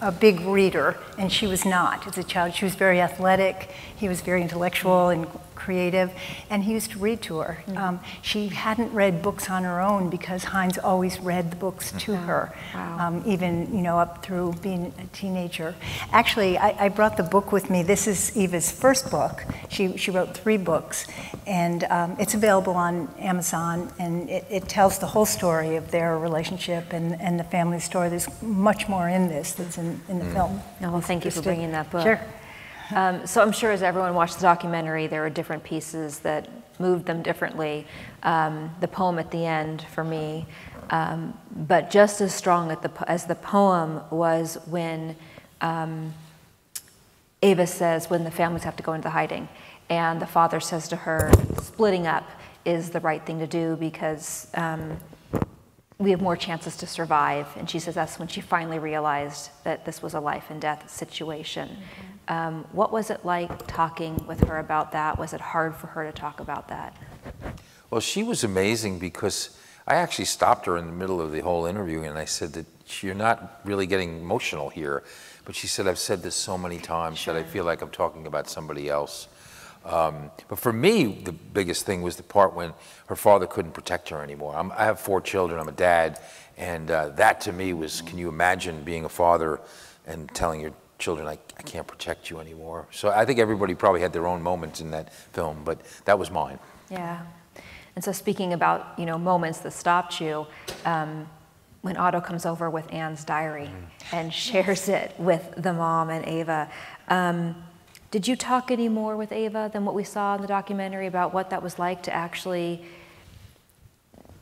a 0.00 0.10
big 0.10 0.40
reader 0.40 0.98
and 1.18 1.32
she 1.32 1.46
was 1.46 1.64
not 1.64 2.06
as 2.06 2.18
a 2.18 2.24
child. 2.24 2.54
She 2.54 2.64
was 2.64 2.74
very 2.74 3.00
athletic, 3.00 3.70
he 3.96 4.08
was 4.08 4.22
very 4.22 4.42
intellectual 4.42 5.08
and 5.08 5.26
creative, 5.60 6.10
and 6.48 6.64
he 6.64 6.72
used 6.72 6.90
to 6.92 6.98
read 6.98 7.20
to 7.22 7.38
her. 7.38 7.62
Mm-hmm. 7.66 7.78
Um, 7.78 8.00
she 8.22 8.48
hadn't 8.48 8.92
read 8.92 9.22
books 9.22 9.50
on 9.50 9.64
her 9.64 9.80
own 9.80 10.08
because 10.08 10.44
Heinz 10.44 10.78
always 10.78 11.20
read 11.20 11.50
the 11.50 11.56
books 11.56 11.92
to 11.92 12.12
mm-hmm. 12.12 12.26
her, 12.26 12.54
wow. 12.74 13.08
um, 13.08 13.22
even 13.26 13.52
you 13.76 13.82
know 13.82 13.98
up 13.98 14.24
through 14.24 14.54
being 14.62 14.92
a 14.98 15.06
teenager. 15.16 15.74
Actually, 16.12 16.56
I, 16.56 16.86
I, 16.86 16.88
brought 16.88 17.16
the 17.16 17.28
book 17.36 17.52
with 17.52 17.68
me. 17.70 17.82
This 17.82 18.06
is 18.06 18.36
Eva's 18.36 18.70
first 18.72 19.10
book. 19.10 19.44
She 19.68 19.96
she 19.96 20.10
wrote 20.10 20.34
three 20.34 20.56
books, 20.56 21.06
and 21.46 21.84
um, 21.84 22.16
it's 22.18 22.34
available 22.34 22.74
on 22.74 23.08
Amazon, 23.18 23.92
and 23.98 24.30
it, 24.30 24.44
it, 24.50 24.68
tells 24.68 24.98
the 24.98 25.06
whole 25.06 25.26
story 25.26 25.76
of 25.76 25.90
their 25.90 26.18
relationship 26.18 26.92
and, 26.92 27.20
and 27.20 27.38
the 27.38 27.44
family 27.44 27.80
story. 27.80 28.08
There's 28.08 28.30
much 28.42 28.88
more 28.88 29.08
in 29.08 29.28
this 29.28 29.52
that's 29.52 29.78
in, 29.78 30.00
in 30.08 30.18
the 30.18 30.24
mm. 30.24 30.32
film. 30.32 30.60
Oh, 30.82 30.92
well, 30.92 31.00
thank 31.00 31.24
you 31.24 31.30
for 31.30 31.42
bringing 31.42 31.72
that 31.72 31.90
book. 31.90 32.02
Sure. 32.02 32.20
Um, 32.94 33.26
so 33.26 33.40
I'm 33.40 33.52
sure 33.52 33.70
as 33.70 33.82
everyone 33.82 34.14
watched 34.14 34.36
the 34.36 34.42
documentary, 34.42 35.06
there 35.06 35.22
were 35.22 35.30
different 35.30 35.62
pieces 35.62 36.20
that 36.20 36.48
moved 36.80 37.06
them 37.06 37.22
differently. 37.22 37.86
Um, 38.22 38.74
the 38.80 38.88
poem 38.88 39.18
at 39.18 39.30
the 39.30 39.44
end 39.44 39.86
for 39.94 40.02
me, 40.02 40.46
um, 40.90 41.38
but 41.54 41.90
just 41.90 42.20
as 42.20 42.34
strong 42.34 42.68
the, 42.68 42.90
as 43.06 43.26
the 43.26 43.34
poem 43.34 44.00
was 44.10 44.58
when 44.66 45.16
um, 45.60 46.14
Eva 47.42 47.66
says, 47.66 48.10
when 48.10 48.24
the 48.24 48.30
families 48.30 48.64
have 48.64 48.76
to 48.76 48.82
go 48.82 48.92
into 48.92 49.10
hiding, 49.10 49.48
and 49.88 50.20
the 50.20 50.26
father 50.26 50.60
says 50.60 50.88
to 50.88 50.96
her, 50.96 51.30
splitting 51.60 52.06
up 52.06 52.28
is 52.64 52.90
the 52.90 53.00
right 53.00 53.24
thing 53.24 53.38
to 53.38 53.46
do 53.46 53.76
because 53.76 54.48
um, 54.54 54.96
we 55.98 56.10
have 56.10 56.20
more 56.20 56.36
chances 56.36 56.76
to 56.78 56.86
survive. 56.86 57.46
And 57.56 57.68
she 57.68 57.78
says 57.78 57.94
that's 57.94 58.18
when 58.18 58.28
she 58.28 58.40
finally 58.40 58.78
realized 58.78 59.50
that 59.64 59.84
this 59.84 60.02
was 60.02 60.14
a 60.14 60.20
life 60.20 60.46
and 60.50 60.60
death 60.60 60.90
situation. 60.90 61.68
Mm-hmm. 61.68 62.09
Um, 62.28 62.64
what 62.72 62.92
was 62.92 63.10
it 63.10 63.24
like 63.24 63.66
talking 63.66 64.24
with 64.26 64.40
her 64.46 64.58
about 64.58 64.92
that? 64.92 65.18
Was 65.18 65.32
it 65.32 65.40
hard 65.40 65.74
for 65.74 65.88
her 65.88 66.04
to 66.04 66.12
talk 66.12 66.40
about 66.40 66.68
that? 66.68 66.96
Well, 67.90 68.00
she 68.00 68.22
was 68.22 68.44
amazing 68.44 68.98
because 68.98 69.56
I 69.86 69.96
actually 69.96 70.26
stopped 70.26 70.66
her 70.66 70.76
in 70.76 70.86
the 70.86 70.92
middle 70.92 71.20
of 71.20 71.32
the 71.32 71.40
whole 71.40 71.66
interview 71.66 72.02
and 72.02 72.16
I 72.16 72.24
said 72.24 72.52
that 72.52 72.66
you're 73.02 73.14
not 73.14 73.60
really 73.64 73.86
getting 73.86 74.20
emotional 74.20 74.68
here. 74.68 75.02
But 75.44 75.56
she 75.56 75.66
said, 75.66 75.88
I've 75.88 75.98
said 75.98 76.22
this 76.22 76.36
so 76.36 76.56
many 76.56 76.78
times 76.78 77.18
sure. 77.18 77.34
that 77.34 77.40
I 77.40 77.42
feel 77.42 77.64
like 77.64 77.82
I'm 77.82 77.90
talking 77.90 78.26
about 78.26 78.48
somebody 78.48 78.88
else. 78.88 79.26
Um, 79.84 80.30
but 80.48 80.58
for 80.58 80.72
me, 80.72 81.22
the 81.24 81.32
biggest 81.32 81.86
thing 81.86 82.02
was 82.02 82.16
the 82.16 82.22
part 82.22 82.54
when 82.54 82.72
her 83.06 83.16
father 83.16 83.46
couldn't 83.46 83.72
protect 83.72 84.10
her 84.10 84.22
anymore. 84.22 84.54
I'm, 84.54 84.70
i 84.72 84.84
have 84.84 85.00
four 85.00 85.20
children, 85.20 85.58
I'm 85.58 85.68
a 85.68 85.72
dad, 85.72 86.20
and 86.58 86.90
uh, 86.90 87.08
that 87.10 87.40
to 87.42 87.52
me 87.52 87.72
was 87.72 88.02
can 88.02 88.18
you 88.18 88.28
imagine 88.28 88.82
being 88.84 89.04
a 89.04 89.08
father 89.08 89.60
and 90.06 90.32
telling 90.34 90.60
your 90.60 90.72
children, 91.00 91.26
I, 91.26 91.38
I 91.58 91.62
can't 91.62 91.86
protect 91.86 92.30
you 92.30 92.38
anymore? 92.38 92.86
So 92.92 93.10
I 93.10 93.24
think 93.24 93.38
everybody 93.38 93.74
probably 93.74 94.00
had 94.00 94.12
their 94.12 94.26
own 94.26 94.42
moments 94.42 94.80
in 94.80 94.90
that 94.92 95.12
film, 95.12 95.62
but 95.64 95.80
that 96.04 96.18
was 96.18 96.30
mine. 96.30 96.58
Yeah. 96.90 97.22
And 97.96 98.04
so, 98.04 98.12
speaking 98.12 98.52
about 98.52 98.98
you 98.98 99.06
know 99.06 99.18
moments 99.18 99.58
that 99.60 99.72
stopped 99.72 100.20
you, 100.20 100.46
um, 100.84 101.28
when 101.82 101.96
Otto 101.96 102.20
comes 102.20 102.46
over 102.46 102.70
with 102.70 102.92
Anne's 102.92 103.24
diary 103.24 103.66
mm. 103.66 104.12
and 104.12 104.32
shares 104.32 104.88
it 104.88 105.14
with 105.18 105.54
the 105.56 105.72
mom 105.72 106.10
and 106.10 106.26
Eva, 106.26 106.70
um, 107.08 107.56
did 108.10 108.26
you 108.26 108.36
talk 108.36 108.70
any 108.70 108.88
more 108.88 109.16
with 109.16 109.32
Eva 109.32 109.70
than 109.72 109.84
what 109.84 109.94
we 109.94 110.04
saw 110.04 110.34
in 110.34 110.42
the 110.42 110.48
documentary 110.48 111.06
about 111.06 111.32
what 111.32 111.50
that 111.50 111.62
was 111.62 111.78
like 111.78 112.02
to 112.04 112.14
actually 112.14 112.84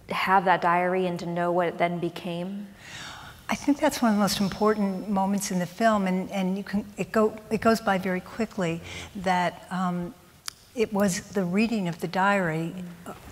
have 0.08 0.46
that 0.46 0.60
diary 0.60 1.06
and 1.06 1.18
to 1.20 1.26
know 1.26 1.52
what 1.52 1.68
it 1.68 1.78
then 1.78 1.98
became? 1.98 2.68
I 3.50 3.54
think 3.54 3.80
that's 3.80 4.02
one 4.02 4.10
of 4.10 4.16
the 4.16 4.20
most 4.20 4.40
important 4.40 5.08
moments 5.08 5.50
in 5.50 5.58
the 5.58 5.66
film, 5.66 6.06
and, 6.06 6.30
and 6.30 6.56
you 6.56 6.64
can, 6.64 6.84
it, 6.98 7.10
go, 7.10 7.34
it 7.50 7.62
goes 7.62 7.80
by 7.80 7.96
very 7.96 8.20
quickly 8.20 8.82
that 9.16 9.66
um, 9.70 10.14
it 10.74 10.92
was 10.92 11.20
the 11.30 11.44
reading 11.44 11.88
of 11.88 11.98
the 12.00 12.08
diary 12.08 12.74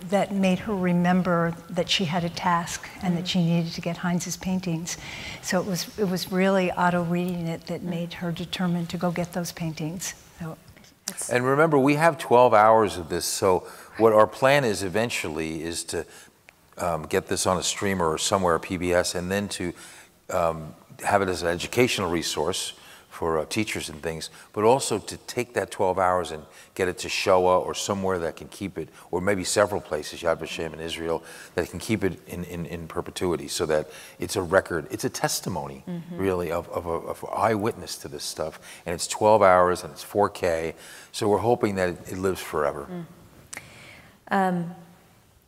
that 0.08 0.32
made 0.32 0.58
her 0.60 0.74
remember 0.74 1.54
that 1.68 1.90
she 1.90 2.06
had 2.06 2.24
a 2.24 2.30
task 2.30 2.88
and 3.02 3.16
that 3.16 3.28
she 3.28 3.44
needed 3.44 3.72
to 3.72 3.80
get 3.82 3.98
Heinz's 3.98 4.38
paintings. 4.38 4.96
So 5.42 5.60
it 5.60 5.66
was, 5.66 5.98
it 5.98 6.08
was 6.08 6.32
really 6.32 6.70
Otto 6.72 7.02
reading 7.02 7.46
it 7.46 7.66
that 7.66 7.82
made 7.82 8.14
her 8.14 8.32
determined 8.32 8.88
to 8.90 8.96
go 8.96 9.10
get 9.10 9.34
those 9.34 9.52
paintings. 9.52 10.14
So 10.40 10.56
and 11.30 11.44
remember, 11.44 11.78
we 11.78 11.94
have 11.94 12.16
12 12.16 12.54
hours 12.54 12.96
of 12.96 13.10
this, 13.10 13.26
so 13.26 13.60
what 13.98 14.12
our 14.12 14.26
plan 14.26 14.64
is 14.64 14.82
eventually 14.82 15.62
is 15.62 15.84
to 15.84 16.06
um, 16.78 17.02
get 17.04 17.28
this 17.28 17.46
on 17.46 17.58
a 17.58 17.62
streamer 17.62 18.10
or 18.10 18.18
somewhere, 18.18 18.58
PBS, 18.58 19.14
and 19.14 19.30
then 19.30 19.48
to 19.48 19.72
um, 20.30 20.74
have 21.04 21.22
it 21.22 21.28
as 21.28 21.42
an 21.42 21.48
educational 21.48 22.10
resource 22.10 22.72
for 23.16 23.38
uh, 23.38 23.46
teachers 23.46 23.88
and 23.88 24.02
things, 24.02 24.28
but 24.52 24.62
also 24.62 24.98
to 24.98 25.16
take 25.26 25.54
that 25.54 25.70
12 25.70 25.98
hours 25.98 26.32
and 26.32 26.44
get 26.74 26.86
it 26.86 26.98
to 26.98 27.08
Shoah 27.08 27.60
or 27.60 27.74
somewhere 27.74 28.18
that 28.18 28.36
can 28.36 28.48
keep 28.48 28.76
it, 28.76 28.90
or 29.10 29.22
maybe 29.22 29.42
several 29.42 29.80
places, 29.80 30.20
Yad 30.20 30.36
Vashem 30.36 30.74
in 30.74 30.80
Israel, 30.80 31.24
that 31.54 31.70
can 31.70 31.78
keep 31.78 32.04
it 32.04 32.20
in, 32.26 32.44
in, 32.44 32.66
in 32.66 32.86
perpetuity 32.86 33.48
so 33.48 33.64
that 33.66 33.88
it's 34.18 34.36
a 34.36 34.42
record, 34.42 34.86
it's 34.90 35.04
a 35.04 35.08
testimony, 35.08 35.82
mm-hmm. 35.88 36.18
really, 36.18 36.52
of, 36.52 36.68
of, 36.68 36.84
a, 36.84 36.90
of 36.90 37.24
eyewitness 37.34 37.96
to 37.96 38.08
this 38.08 38.22
stuff. 38.22 38.60
And 38.84 38.94
it's 38.94 39.06
12 39.06 39.40
hours 39.40 39.82
and 39.82 39.92
it's 39.94 40.04
4K, 40.04 40.74
so 41.10 41.26
we're 41.26 41.38
hoping 41.38 41.76
that 41.76 41.88
it, 41.88 42.12
it 42.12 42.18
lives 42.18 42.42
forever. 42.42 42.86
Mm. 42.90 43.06
Um, 44.28 44.74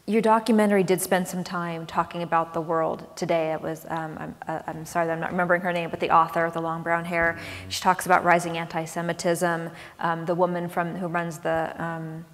your 0.07 0.23
documentary 0.23 0.83
did 0.83 1.01
spend 1.01 1.29
some 1.29 1.45
time 1.45 1.87
talking 1.87 2.23
about 2.23 2.53
the 2.53 2.61
world 2.61 3.07
today. 3.17 3.53
It 3.53 3.61
was, 3.61 3.87
um, 3.89 4.17
I'm, 4.19 4.35
uh, 4.49 4.63
I'm, 4.67 4.85
sorry 4.85 5.07
that 5.07 5.13
I'm 5.13 5.21
not 5.21 5.31
remembering 5.31 5.61
her 5.63 5.73
name, 5.73 5.91
but 5.91 6.01
the 6.01 6.11
author 6.11 6.45
with 6.45 6.55
the 6.55 6.61
long 6.61 6.83
brown 6.83 7.05
hair. 7.05 7.39
She 7.69 7.81
talks 7.81 8.07
about 8.07 8.25
rising 8.25 8.59
anti-Semitism. 8.59 9.71
Um, 10.01 10.27
the 10.27 10.35
woman 10.35 10.69
from 10.69 10.97
who 10.97 11.07
runs 11.07 11.39
the 11.39 11.75
um, 11.83 12.25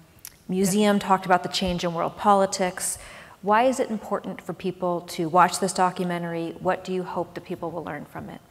museum 0.47 0.97
talked 0.97 1.25
about 1.25 1.43
the 1.43 1.49
change 1.49 1.83
in 1.83 1.93
world 1.93 2.17
politics. 2.17 2.97
Why 3.43 3.63
is 3.63 3.79
it 3.79 3.91
important 3.91 4.41
for 4.41 4.53
people 4.53 5.01
to 5.01 5.29
watch 5.29 5.59
this 5.59 5.73
documentary? 5.73 6.55
What 6.59 6.83
do 6.83 6.93
you 6.93 7.03
hope 7.03 7.35
that 7.35 7.45
people 7.45 7.69
will 7.69 7.83
learn 7.83 8.05
from 8.05 8.29
it? 8.29 8.41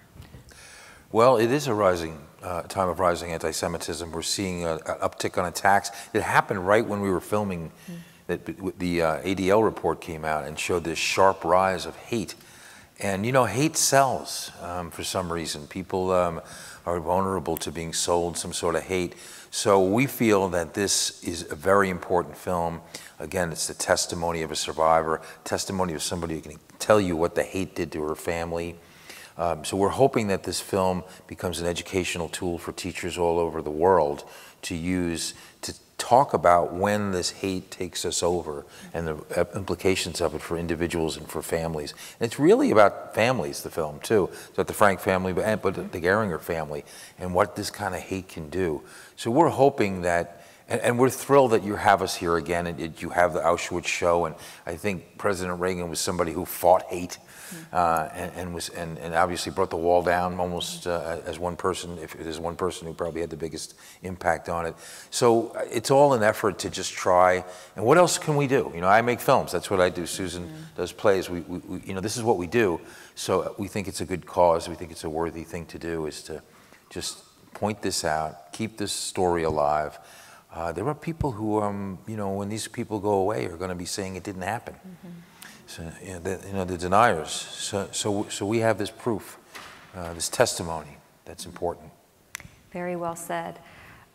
Well, 1.11 1.37
it 1.37 1.51
is 1.51 1.67
a 1.67 1.75
rising 1.75 2.21
uh, 2.43 2.63
time 2.63 2.89
of 2.89 3.01
rising 3.01 3.33
anti-Semitism. 3.33 4.13
We're 4.13 4.23
seeing 4.23 4.65
an 4.65 4.79
uptick 4.79 5.37
on 5.37 5.47
attacks. 5.47 5.91
It 6.13 6.23
happened 6.23 6.67
right 6.67 6.87
when 6.87 7.01
we 7.01 7.11
were 7.11 7.21
filming. 7.21 7.73
Mm. 7.91 7.97
That 8.27 8.79
the 8.79 9.03
uh, 9.03 9.23
ADL 9.23 9.63
report 9.63 10.01
came 10.01 10.25
out 10.25 10.45
and 10.45 10.59
showed 10.59 10.85
this 10.85 10.99
sharp 10.99 11.45
rise 11.45 11.87
of 11.87 11.97
hate, 11.97 12.35
and 12.99 13.25
you 13.25 13.33
know, 13.33 13.45
hate 13.45 13.77
sells 13.77 14.51
um, 14.63 14.91
for 14.91 15.05
some 15.05 15.33
reason. 15.33 15.67
People 15.67 16.11
um, 16.11 16.41
are 16.87 17.01
vulnerable 17.01 17.57
to 17.59 17.71
being 17.71 17.93
sold 17.93 18.39
some 18.39 18.53
sort 18.53 18.75
of 18.75 18.83
hate. 18.83 19.15
So 19.51 19.83
we 19.83 20.07
feel 20.07 20.49
that 20.51 20.75
this 20.75 21.23
is 21.25 21.51
a 21.51 21.55
very 21.55 21.89
important 21.89 22.37
film. 22.37 22.81
Again, 23.19 23.53
it's 23.53 23.67
the 23.67 23.75
testimony 23.75 24.43
of 24.43 24.51
a 24.51 24.57
survivor, 24.57 25.21
testimony 25.45 25.95
of 25.95 26.03
somebody 26.03 26.35
who 26.35 26.41
can 26.43 26.59
tell 26.79 27.01
you 27.01 27.17
what 27.17 27.35
the 27.35 27.43
hate 27.43 27.75
did 27.75 27.91
to 27.93 28.03
her 28.03 28.15
family. 28.15 28.77
Um, 29.39 29.65
so 29.65 29.77
we're 29.77 29.89
hoping 29.89 30.29
that 30.29 30.45
this 30.45 30.61
film 30.61 31.05
becomes 31.27 31.61
an 31.61 31.67
educational 31.67 32.29
tool 32.29 32.59
for 32.59 32.73
teachers 32.73 33.19
all 33.19 33.39
over 33.39 33.61
the 33.61 33.71
world 33.71 34.25
to 34.63 34.75
use 34.75 35.35
to 35.63 35.75
talk 36.07 36.35
about 36.35 36.73
when 36.73 37.11
this 37.11 37.31
hate 37.31 37.69
takes 37.69 38.05
us 38.05 38.23
over 38.23 38.65
and 38.95 39.09
the 39.09 39.17
uh, 39.37 39.45
implications 39.57 40.21
of 40.21 40.37
it 40.37 40.41
for 40.41 40.57
individuals 40.57 41.17
and 41.17 41.29
for 41.29 41.43
families. 41.43 41.95
And 42.21 42.27
it's 42.27 42.39
really 42.39 42.71
about 42.71 43.13
families, 43.13 43.65
the 43.65 43.71
film, 43.71 43.99
too. 43.99 44.29
It's 44.33 44.51
about 44.51 44.69
the 44.69 44.73
Frank 44.73 45.01
family, 45.01 45.33
but, 45.33 45.63
but 45.63 45.75
the 45.75 46.01
Geiringer 46.01 46.41
family 46.41 46.85
and 47.19 47.35
what 47.35 47.57
this 47.57 47.71
kind 47.71 47.93
of 47.93 48.03
hate 48.03 48.29
can 48.29 48.49
do. 48.51 48.83
So 49.17 49.33
we're 49.33 49.49
hoping 49.49 50.03
that 50.03 50.45
and, 50.69 50.81
and, 50.81 50.99
we're 50.99 51.11
thrilled 51.11 51.53
that 51.53 51.63
you 51.63 51.77
have 51.77 52.03
us 52.03 52.17
here 52.17 52.37
again 52.37 52.67
and 52.67 53.01
you 53.01 53.11
have 53.11 53.33
the 53.33 53.39
Auschwitz 53.39 53.87
show. 53.87 54.25
And 54.25 54.35
I 54.67 54.75
think 54.75 55.17
President 55.17 55.61
Reagan 55.61 55.89
was 55.89 56.01
somebody 56.01 56.33
who 56.33 56.45
fought 56.45 56.83
hate 56.89 57.19
uh, 57.73 58.09
and, 58.13 58.33
and, 58.37 58.55
was 58.55 58.69
and, 58.71 58.99
and, 58.99 59.15
obviously 59.15 59.53
brought 59.53 59.71
the 59.71 59.77
wall 59.77 60.03
down 60.03 60.39
almost 60.39 60.87
uh, 60.87 61.21
as 61.25 61.39
one 61.39 61.57
person. 61.57 61.99
If 61.99 62.15
there's 62.15 62.41
one 62.41 62.57
person 62.57 62.87
who 62.87 62.95
probably 62.95 63.21
had 63.21 63.31
the 63.31 63.37
biggest 63.37 63.75
impact 64.03 64.49
on 64.49 64.67
it, 64.67 64.75
so 65.11 65.49
uh, 65.49 65.65
it's 65.71 65.91
all 65.91 66.15
an 66.15 66.23
effort 66.23 66.59
to 66.61 66.71
just 66.71 66.93
try. 66.93 67.45
And 67.77 67.85
what 67.85 67.99
else 67.99 68.19
can 68.19 68.37
we 68.37 68.47
do? 68.47 68.71
You 68.75 68.81
know, 68.81 68.89
I 68.89 69.03
make 69.03 69.21
films. 69.21 69.53
That's 69.53 69.71
what 69.71 69.81
I 69.81 69.89
do. 69.89 70.07
Susan 70.07 70.45
mm-hmm. 70.45 70.63
does 70.77 70.93
plays. 70.93 71.29
We, 71.29 71.41
we, 71.41 71.59
we, 71.59 71.81
you 71.81 71.95
know, 71.95 72.01
this 72.01 72.17
is 72.17 72.23
what 72.23 72.37
we 72.37 72.47
do. 72.47 72.81
So 73.15 73.55
we 73.59 73.69
think 73.69 73.89
it's 73.89 74.01
a 74.01 74.07
good 74.07 74.27
cause. 74.27 74.69
We 74.69 74.75
think 74.75 74.91
it's 74.91 75.05
a 75.05 75.11
worthy 75.11 75.45
thing 75.45 75.67
to 75.67 75.79
do. 75.79 76.07
Is 76.07 76.23
to 76.25 76.43
just 76.91 77.23
point 77.55 77.81
this 77.81 78.05
out, 78.05 78.53
keep 78.53 78.77
this 78.77 78.93
story 78.93 79.43
alive. 79.45 79.99
Uh, 80.53 80.73
there 80.73 80.87
are 80.87 80.95
people 80.95 81.33
who, 81.33 81.61
um, 81.61 81.99
you 82.07 82.17
know, 82.17 82.33
when 82.33 82.49
these 82.49 82.69
people 82.69 82.99
go 82.99 83.15
away, 83.15 83.47
are 83.47 83.57
going 83.57 83.69
to 83.69 83.75
be 83.75 83.85
saying 83.85 84.17
it 84.17 84.23
didn't 84.23 84.43
happen. 84.43 84.75
Mm-hmm. 84.75 85.09
So, 85.67 85.83
you 86.03 86.13
know, 86.13 86.19
the, 86.21 86.41
you 86.47 86.53
know, 86.53 86.65
the 86.65 86.79
deniers. 86.79 87.31
So, 87.31 87.89
so, 87.93 88.27
so 88.31 88.47
we 88.47 88.59
have 88.59 88.79
this 88.79 88.91
proof, 88.91 89.39
uh, 89.95 90.13
this 90.15 90.29
testimony 90.29 90.97
that's 91.25 91.45
important. 91.45 91.91
Very 92.73 92.97
well 92.97 93.17
said. 93.17 93.59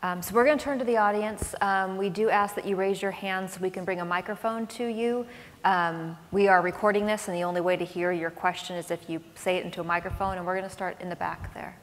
Um, 0.04 0.20
so 0.20 0.34
we're 0.34 0.44
going 0.44 0.58
to 0.58 0.64
turn 0.64 0.80
to 0.80 0.84
the 0.84 0.96
audience. 0.96 1.54
Um, 1.60 1.96
we 1.96 2.08
do 2.08 2.28
ask 2.28 2.56
that 2.56 2.66
you 2.66 2.74
raise 2.74 3.00
your 3.00 3.12
hand 3.12 3.48
so 3.48 3.60
we 3.60 3.70
can 3.70 3.84
bring 3.84 4.00
a 4.00 4.04
microphone 4.04 4.66
to 4.68 4.86
you. 4.86 5.24
Um, 5.64 6.16
we 6.32 6.48
are 6.48 6.60
recording 6.60 7.06
this, 7.06 7.28
and 7.28 7.36
the 7.36 7.44
only 7.44 7.60
way 7.60 7.76
to 7.76 7.84
hear 7.84 8.10
your 8.10 8.30
question 8.30 8.74
is 8.76 8.90
if 8.90 9.08
you 9.08 9.22
say 9.36 9.58
it 9.58 9.64
into 9.64 9.80
a 9.80 9.84
microphone. 9.84 10.38
And 10.38 10.46
we're 10.46 10.56
going 10.56 10.68
to 10.68 10.74
start 10.74 11.00
in 11.00 11.08
the 11.08 11.16
back 11.16 11.54
there. 11.54 11.76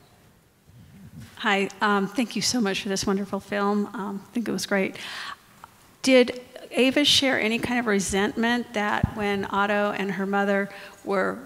Hi, 1.36 1.70
um, 1.80 2.08
thank 2.08 2.36
you 2.36 2.42
so 2.42 2.60
much 2.60 2.84
for 2.84 2.90
this 2.90 3.08
wonderful 3.08 3.40
film. 3.40 3.86
Um, 3.94 4.22
I 4.28 4.34
think 4.34 4.50
it 4.50 4.52
was 4.52 4.66
great. 4.66 4.98
Did 6.02 6.42
Eva 6.76 7.04
share 7.04 7.40
any 7.40 7.60
kind 7.60 7.80
of 7.80 7.88
resentment 7.88 8.74
that 8.74 9.16
when 9.16 9.46
Otto 9.50 9.92
and 9.98 10.12
her 10.12 10.26
mother 10.26 10.70
were 11.04 11.40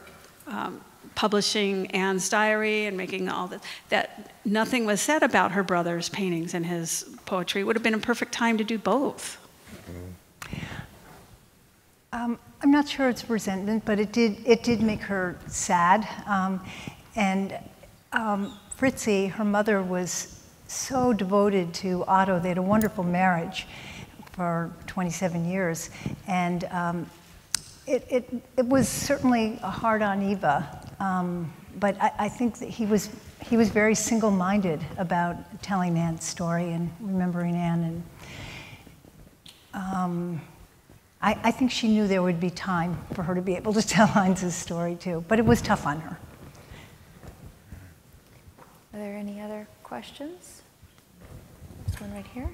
um, 0.47 0.81
publishing 1.15 1.87
Anne's 1.91 2.29
diary 2.29 2.85
and 2.85 2.97
making 2.97 3.29
all 3.29 3.47
this, 3.47 3.61
that 3.89 4.31
nothing 4.45 4.85
was 4.85 4.99
said 4.99 5.23
about 5.23 5.51
her 5.51 5.63
brother's 5.63 6.09
paintings 6.09 6.53
and 6.53 6.65
his 6.65 7.05
poetry? 7.25 7.61
It 7.61 7.63
would 7.65 7.75
have 7.75 7.83
been 7.83 7.93
a 7.93 7.99
perfect 7.99 8.33
time 8.33 8.57
to 8.57 8.63
do 8.63 8.77
both. 8.77 9.37
Um, 12.11 12.37
I'm 12.61 12.69
not 12.69 12.87
sure 12.87 13.09
it's 13.09 13.27
resentment, 13.29 13.85
but 13.85 13.99
it 13.99 14.11
did, 14.11 14.37
it 14.45 14.61
did 14.63 14.81
make 14.81 15.01
her 15.01 15.35
sad. 15.47 16.07
Um, 16.27 16.63
and 17.15 17.57
um, 18.11 18.57
Fritzi, 18.77 19.31
her 19.31 19.43
mother, 19.43 19.81
was 19.81 20.39
so 20.67 21.11
devoted 21.11 21.73
to 21.75 22.03
Otto. 22.05 22.39
They 22.39 22.49
had 22.49 22.57
a 22.57 22.63
wonderful 22.63 23.03
marriage 23.03 23.67
for 24.33 24.71
27 24.87 25.45
years. 25.45 25.89
And 26.27 26.65
um, 26.65 27.09
it, 27.87 28.05
it, 28.09 28.33
it, 28.57 28.65
was 28.65 28.89
certainly 28.89 29.55
hard 29.57 30.01
on 30.01 30.21
Eva, 30.21 30.81
um, 30.99 31.51
but 31.79 31.99
I, 32.01 32.11
I, 32.19 32.29
think 32.29 32.57
that 32.59 32.69
he 32.69 32.85
was, 32.85 33.09
he 33.43 33.57
was 33.57 33.69
very 33.69 33.93
single 33.93 34.31
minded 34.31 34.83
about 34.97 35.61
telling 35.61 35.97
Anne's 35.97 36.23
story 36.23 36.71
and 36.71 36.91
remembering 36.99 37.55
Anne. 37.55 37.83
And 37.83 38.03
um, 39.73 40.41
I, 41.21 41.37
I, 41.43 41.51
think 41.51 41.71
she 41.71 41.87
knew 41.87 42.07
there 42.07 42.23
would 42.23 42.39
be 42.39 42.49
time 42.49 42.97
for 43.13 43.23
her 43.23 43.35
to 43.35 43.41
be 43.41 43.55
able 43.55 43.73
to 43.73 43.81
tell 43.87 44.07
Heinz's 44.07 44.55
story 44.55 44.95
too, 44.95 45.23
but 45.27 45.39
it 45.39 45.45
was 45.45 45.61
tough 45.61 45.85
on 45.85 45.99
her. 45.99 46.17
Are 48.93 48.99
there 48.99 49.15
any 49.15 49.41
other 49.41 49.67
questions? 49.83 50.61
This 51.85 51.99
one 51.99 52.13
right 52.13 52.25
here. 52.33 52.49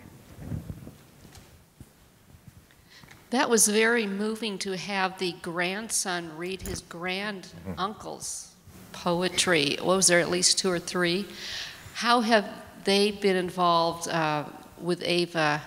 That 3.32 3.50
was 3.50 3.68
very 3.68 4.08
moving 4.08 4.58
to 4.60 4.76
have 4.76 5.20
the 5.20 5.34
grandson 5.42 6.36
read 6.36 6.64
his 6.64 6.82
granduncle's 6.82 8.54
poetry. 8.92 9.78
What 9.80 9.98
was 9.98 10.08
there, 10.08 10.20
at 10.20 10.32
least 10.32 10.58
two 10.58 10.72
or 10.72 10.80
three? 10.80 11.28
How 11.94 12.22
have 12.22 12.50
they 12.86 13.12
been 13.12 13.36
involved 13.36 14.08
uh, 14.08 14.46
with 14.82 15.04
Eva 15.04 15.62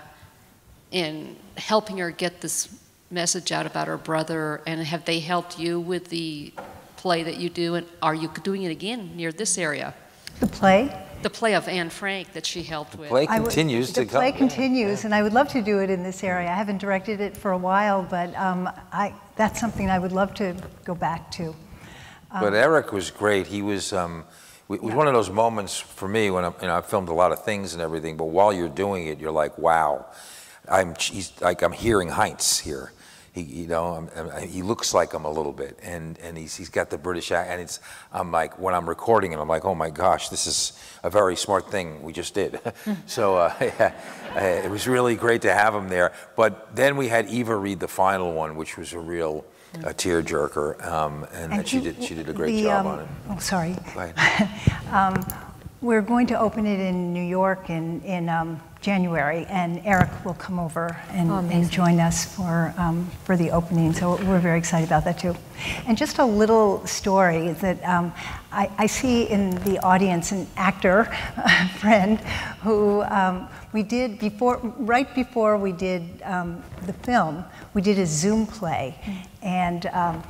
in 0.91 1.37
helping 1.57 1.99
her 1.99 2.11
get 2.11 2.41
this 2.41 2.67
message 3.09 3.51
out 3.53 3.65
about 3.65 3.87
her 3.87 3.97
brother? 3.97 4.61
And 4.67 4.81
have 4.81 5.05
they 5.05 5.19
helped 5.19 5.57
you 5.57 5.79
with 5.79 6.09
the 6.09 6.51
play 6.97 7.23
that 7.23 7.37
you 7.37 7.49
do? 7.49 7.75
And 7.75 7.87
are 8.01 8.15
you 8.15 8.29
doing 8.43 8.63
it 8.63 8.71
again 8.71 9.15
near 9.15 9.31
this 9.31 9.57
area? 9.57 9.93
The 10.41 10.47
play? 10.47 11.02
The 11.23 11.29
play 11.29 11.55
of 11.55 11.67
Anne 11.67 11.89
Frank 11.89 12.33
that 12.33 12.45
she 12.45 12.63
helped 12.63 12.95
with. 12.95 13.09
The 13.09 13.15
Play 13.15 13.27
continues 13.27 13.87
would, 13.87 13.95
to 13.95 14.05
the 14.05 14.19
play 14.19 14.31
continues, 14.31 15.01
yeah. 15.01 15.07
and 15.07 15.15
I 15.15 15.23
would 15.23 15.33
love 15.33 15.47
to 15.49 15.61
do 15.61 15.79
it 15.79 15.89
in 15.89 16.03
this 16.03 16.23
area. 16.23 16.49
I 16.49 16.53
haven't 16.53 16.77
directed 16.77 17.21
it 17.21 17.35
for 17.35 17.51
a 17.51 17.57
while, 17.57 18.03
but 18.03 18.35
um, 18.35 18.69
I, 18.91 19.13
that's 19.35 19.59
something 19.59 19.89
I 19.89 19.99
would 19.99 20.11
love 20.11 20.33
to 20.35 20.55
go 20.83 20.93
back 20.93 21.31
to. 21.31 21.55
Um, 22.31 22.41
but 22.41 22.53
Eric 22.53 22.91
was 22.91 23.09
great. 23.11 23.47
He 23.47 23.61
was. 23.61 23.93
Um, 23.93 24.25
it 24.69 24.81
was 24.81 24.91
yeah. 24.91 24.97
one 24.97 25.07
of 25.07 25.13
those 25.13 25.29
moments 25.29 25.79
for 25.79 26.07
me 26.07 26.31
when 26.31 26.45
I'm, 26.45 26.53
you 26.61 26.67
know, 26.67 26.77
I 26.77 26.81
filmed 26.81 27.09
a 27.09 27.13
lot 27.13 27.31
of 27.31 27.43
things 27.43 27.73
and 27.73 27.81
everything, 27.81 28.17
but 28.17 28.25
while 28.25 28.51
you're 28.51 28.69
doing 28.69 29.07
it, 29.07 29.19
you're 29.19 29.31
like, 29.31 29.57
wow, 29.57 30.07
I'm, 30.67 30.95
he's, 30.95 31.39
like, 31.41 31.61
I'm 31.61 31.73
hearing 31.73 32.09
Heinz 32.09 32.59
here 32.59 32.91
he, 33.33 33.41
you 33.41 33.67
know, 33.67 34.07
he 34.47 34.61
looks 34.61 34.93
like 34.93 35.11
him 35.11 35.25
a 35.25 35.31
little 35.31 35.51
bit, 35.51 35.79
and, 35.81 36.19
and 36.19 36.37
he's, 36.37 36.55
he's 36.55 36.69
got 36.69 36.91
the 36.91 36.99
British 36.99 37.31
accent. 37.31 37.53
And 37.53 37.61
it's, 37.61 37.79
I'm 38.11 38.31
like, 38.31 38.59
when 38.59 38.75
I'm 38.75 38.87
recording 38.87 39.31
it, 39.31 39.39
I'm 39.39 39.47
like, 39.47 39.65
oh 39.65 39.73
my 39.73 39.89
gosh, 39.89 40.29
this 40.29 40.45
is 40.45 40.79
a 41.03 41.09
very 41.09 41.35
smart 41.35 41.71
thing 41.71 42.03
we 42.03 42.13
just 42.13 42.35
did. 42.35 42.59
so 43.07 43.37
uh, 43.37 43.53
yeah, 43.61 44.63
it 44.63 44.69
was 44.69 44.87
really 44.87 45.15
great 45.15 45.41
to 45.41 45.53
have 45.53 45.73
him 45.73 45.89
there. 45.89 46.13
But 46.35 46.75
then 46.75 46.95
we 46.95 47.07
had 47.07 47.27
Eva 47.27 47.55
read 47.55 47.79
the 47.79 47.87
final 47.87 48.33
one, 48.33 48.55
which 48.55 48.77
was 48.77 48.93
a 48.93 48.99
real 48.99 49.45
a 49.83 49.93
tearjerker, 49.93 50.85
um, 50.85 51.25
and, 51.33 51.51
and 51.51 51.67
she 51.67 51.81
did 51.81 52.03
she 52.03 52.13
did 52.13 52.29
a 52.29 52.33
great 52.33 52.53
the, 52.53 52.63
job 52.63 52.85
um, 52.85 52.91
on 52.91 52.99
it. 52.99 53.07
Oh, 53.29 53.37
sorry. 53.39 53.75
um, 54.91 55.25
we're 55.81 56.03
going 56.03 56.27
to 56.27 56.39
open 56.39 56.67
it 56.67 56.79
in 56.79 57.11
New 57.11 57.23
York 57.23 57.71
in 57.71 57.99
in 58.01 58.29
um, 58.29 58.61
January, 58.83 59.45
and 59.49 59.81
Eric 59.85 60.09
will 60.25 60.33
come 60.33 60.59
over 60.59 61.01
and, 61.11 61.31
oh, 61.31 61.37
and 61.37 61.71
join 61.71 62.01
us 62.01 62.25
for, 62.25 62.73
um, 62.77 63.09
for 63.23 63.37
the 63.37 63.49
opening. 63.49 63.93
So 63.93 64.17
we're 64.25 64.39
very 64.39 64.59
excited 64.59 64.89
about 64.89 65.05
that 65.05 65.17
too. 65.17 65.35
And 65.87 65.97
just 65.97 66.17
a 66.19 66.25
little 66.25 66.85
story 66.85 67.53
that 67.53 67.81
um, 67.85 68.13
I, 68.51 68.69
I, 68.77 68.85
see 68.87 69.23
in 69.23 69.51
the 69.63 69.79
audience 69.79 70.33
an 70.33 70.45
actor 70.57 71.05
friend 71.79 72.19
who 72.61 73.03
um, 73.03 73.47
we 73.71 73.83
did 73.83 74.19
before, 74.19 74.59
right 74.77 75.15
before 75.15 75.57
we 75.57 75.71
did 75.71 76.21
um, 76.23 76.61
the 76.85 76.93
film, 76.93 77.45
we 77.73 77.81
did 77.81 77.97
a 77.99 78.05
Zoom 78.05 78.45
play. 78.45 78.99
And 79.41 79.85
um, 79.87 80.21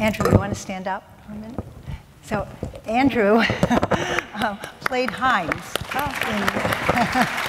Andrew, 0.00 0.28
you 0.28 0.36
want 0.36 0.52
to 0.52 0.58
stand 0.58 0.88
up 0.88 1.04
for 1.24 1.32
a 1.32 1.36
minute? 1.36 1.60
So 2.24 2.48
Andrew 2.84 3.36
um, 4.42 4.58
played 4.80 5.10
Heinz. 5.10 5.62
Oh. 5.94 7.48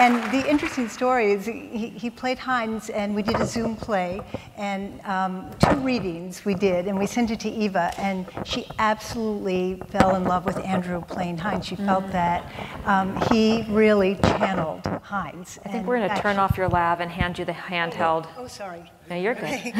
and 0.00 0.32
the 0.32 0.48
interesting 0.48 0.88
story 0.88 1.32
is 1.32 1.44
he, 1.44 1.92
he, 1.96 2.10
played 2.10 2.38
Heinz, 2.38 2.90
and 2.90 3.14
we 3.14 3.22
did 3.22 3.36
a 3.36 3.46
Zoom 3.46 3.76
play, 3.76 4.20
and 4.56 5.00
um, 5.02 5.50
two 5.58 5.76
readings 5.76 6.44
we 6.44 6.54
did, 6.54 6.86
and 6.86 6.98
we 6.98 7.06
sent 7.06 7.30
it 7.30 7.40
to 7.40 7.50
Eva, 7.50 7.92
and 7.98 8.26
she 8.44 8.66
absolutely 8.78 9.80
fell 9.90 10.16
in 10.16 10.24
love 10.24 10.44
with 10.44 10.56
Andrew 10.64 11.02
playing 11.02 11.38
Heinz. 11.38 11.66
She 11.66 11.76
felt 11.76 12.04
mm. 12.04 12.12
that 12.12 12.50
um, 12.86 13.20
he 13.30 13.64
really 13.68 14.14
channeled 14.16 14.86
Heinz. 15.02 15.58
I 15.64 15.68
think 15.68 15.86
we're 15.86 15.98
going 15.98 16.10
to 16.10 16.20
turn 16.20 16.38
off 16.38 16.56
your 16.56 16.68
lav 16.68 17.00
and 17.00 17.10
hand 17.10 17.38
you 17.38 17.44
the 17.44 17.52
handheld. 17.52 18.26
Oh, 18.36 18.44
oh 18.44 18.46
sorry. 18.46 18.90
No, 19.08 19.16
you're 19.16 19.34
good. 19.44 19.44
Okay. 19.44 19.72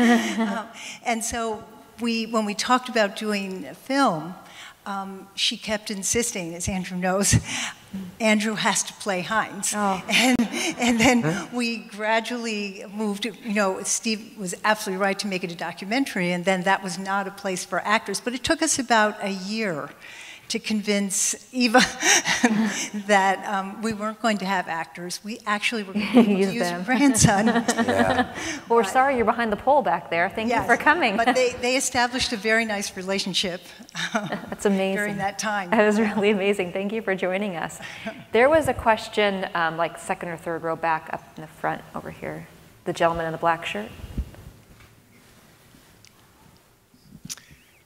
um, 0.42 0.66
and 1.04 1.24
so 1.24 1.64
we, 2.00 2.26
when 2.26 2.44
we 2.44 2.54
talked 2.54 2.88
about 2.88 3.16
doing 3.16 3.64
film, 3.74 4.35
um, 4.86 5.28
she 5.34 5.56
kept 5.56 5.90
insisting, 5.90 6.54
as 6.54 6.68
Andrew 6.68 6.96
knows, 6.96 7.36
Andrew 8.20 8.54
has 8.54 8.82
to 8.84 8.92
play 8.94 9.22
Heinz. 9.22 9.72
Oh. 9.74 10.02
And, 10.08 10.36
and 10.78 11.00
then 11.00 11.48
we 11.52 11.78
gradually 11.78 12.84
moved, 12.92 13.24
you 13.24 13.54
know, 13.54 13.82
Steve 13.82 14.36
was 14.38 14.54
absolutely 14.64 15.00
right 15.02 15.18
to 15.18 15.26
make 15.26 15.44
it 15.44 15.50
a 15.50 15.56
documentary, 15.56 16.32
and 16.32 16.44
then 16.44 16.62
that 16.62 16.82
was 16.82 16.98
not 16.98 17.26
a 17.26 17.30
place 17.30 17.64
for 17.64 17.80
actors. 17.80 18.20
But 18.20 18.34
it 18.34 18.44
took 18.44 18.62
us 18.62 18.78
about 18.78 19.16
a 19.22 19.30
year 19.30 19.90
to 20.50 20.58
convince 20.58 21.34
Eva 21.52 21.78
that 23.06 23.44
um, 23.46 23.80
we 23.82 23.92
weren't 23.92 24.20
going 24.20 24.36
to 24.38 24.44
have 24.44 24.66
actors. 24.68 25.20
We 25.22 25.38
actually 25.46 25.84
were 25.84 25.92
going 25.92 26.12
to 26.12 26.30
Use 26.30 26.54
use 26.54 26.68
her 26.70 26.82
grandson. 26.84 27.46
Yeah. 27.90 28.34
Well, 28.68 28.78
we're 28.78 28.84
sorry 28.84 29.16
you're 29.16 29.24
behind 29.24 29.52
the 29.52 29.56
pole 29.56 29.82
back 29.82 30.10
there. 30.10 30.28
Thank 30.28 30.48
Yes, 30.48 30.68
you 30.68 30.76
for 30.76 30.82
coming. 30.82 31.16
But 31.16 31.34
they, 31.34 31.50
they 31.60 31.76
established 31.76 32.32
a 32.32 32.36
very 32.36 32.64
nice 32.64 32.96
relationship 32.96 33.62
That's 34.12 34.66
amazing. 34.66 34.96
during 34.96 35.16
that 35.18 35.38
time. 35.38 35.70
That 35.70 35.86
was 35.86 35.98
really 35.98 36.30
amazing. 36.30 36.72
Thank 36.72 36.92
you 36.92 37.00
for 37.02 37.14
joining 37.14 37.56
us. 37.56 37.80
There 38.32 38.48
was 38.48 38.68
a 38.68 38.74
question, 38.74 39.48
um, 39.54 39.76
like 39.76 39.98
second 39.98 40.28
or 40.28 40.36
third 40.36 40.62
row 40.62 40.76
back 40.76 41.08
up 41.12 41.22
in 41.36 41.42
the 41.42 41.48
front 41.48 41.82
over 41.94 42.10
here. 42.10 42.46
The 42.84 42.92
gentleman 42.92 43.26
in 43.26 43.32
the 43.32 43.38
black 43.38 43.64
shirt. 43.66 43.88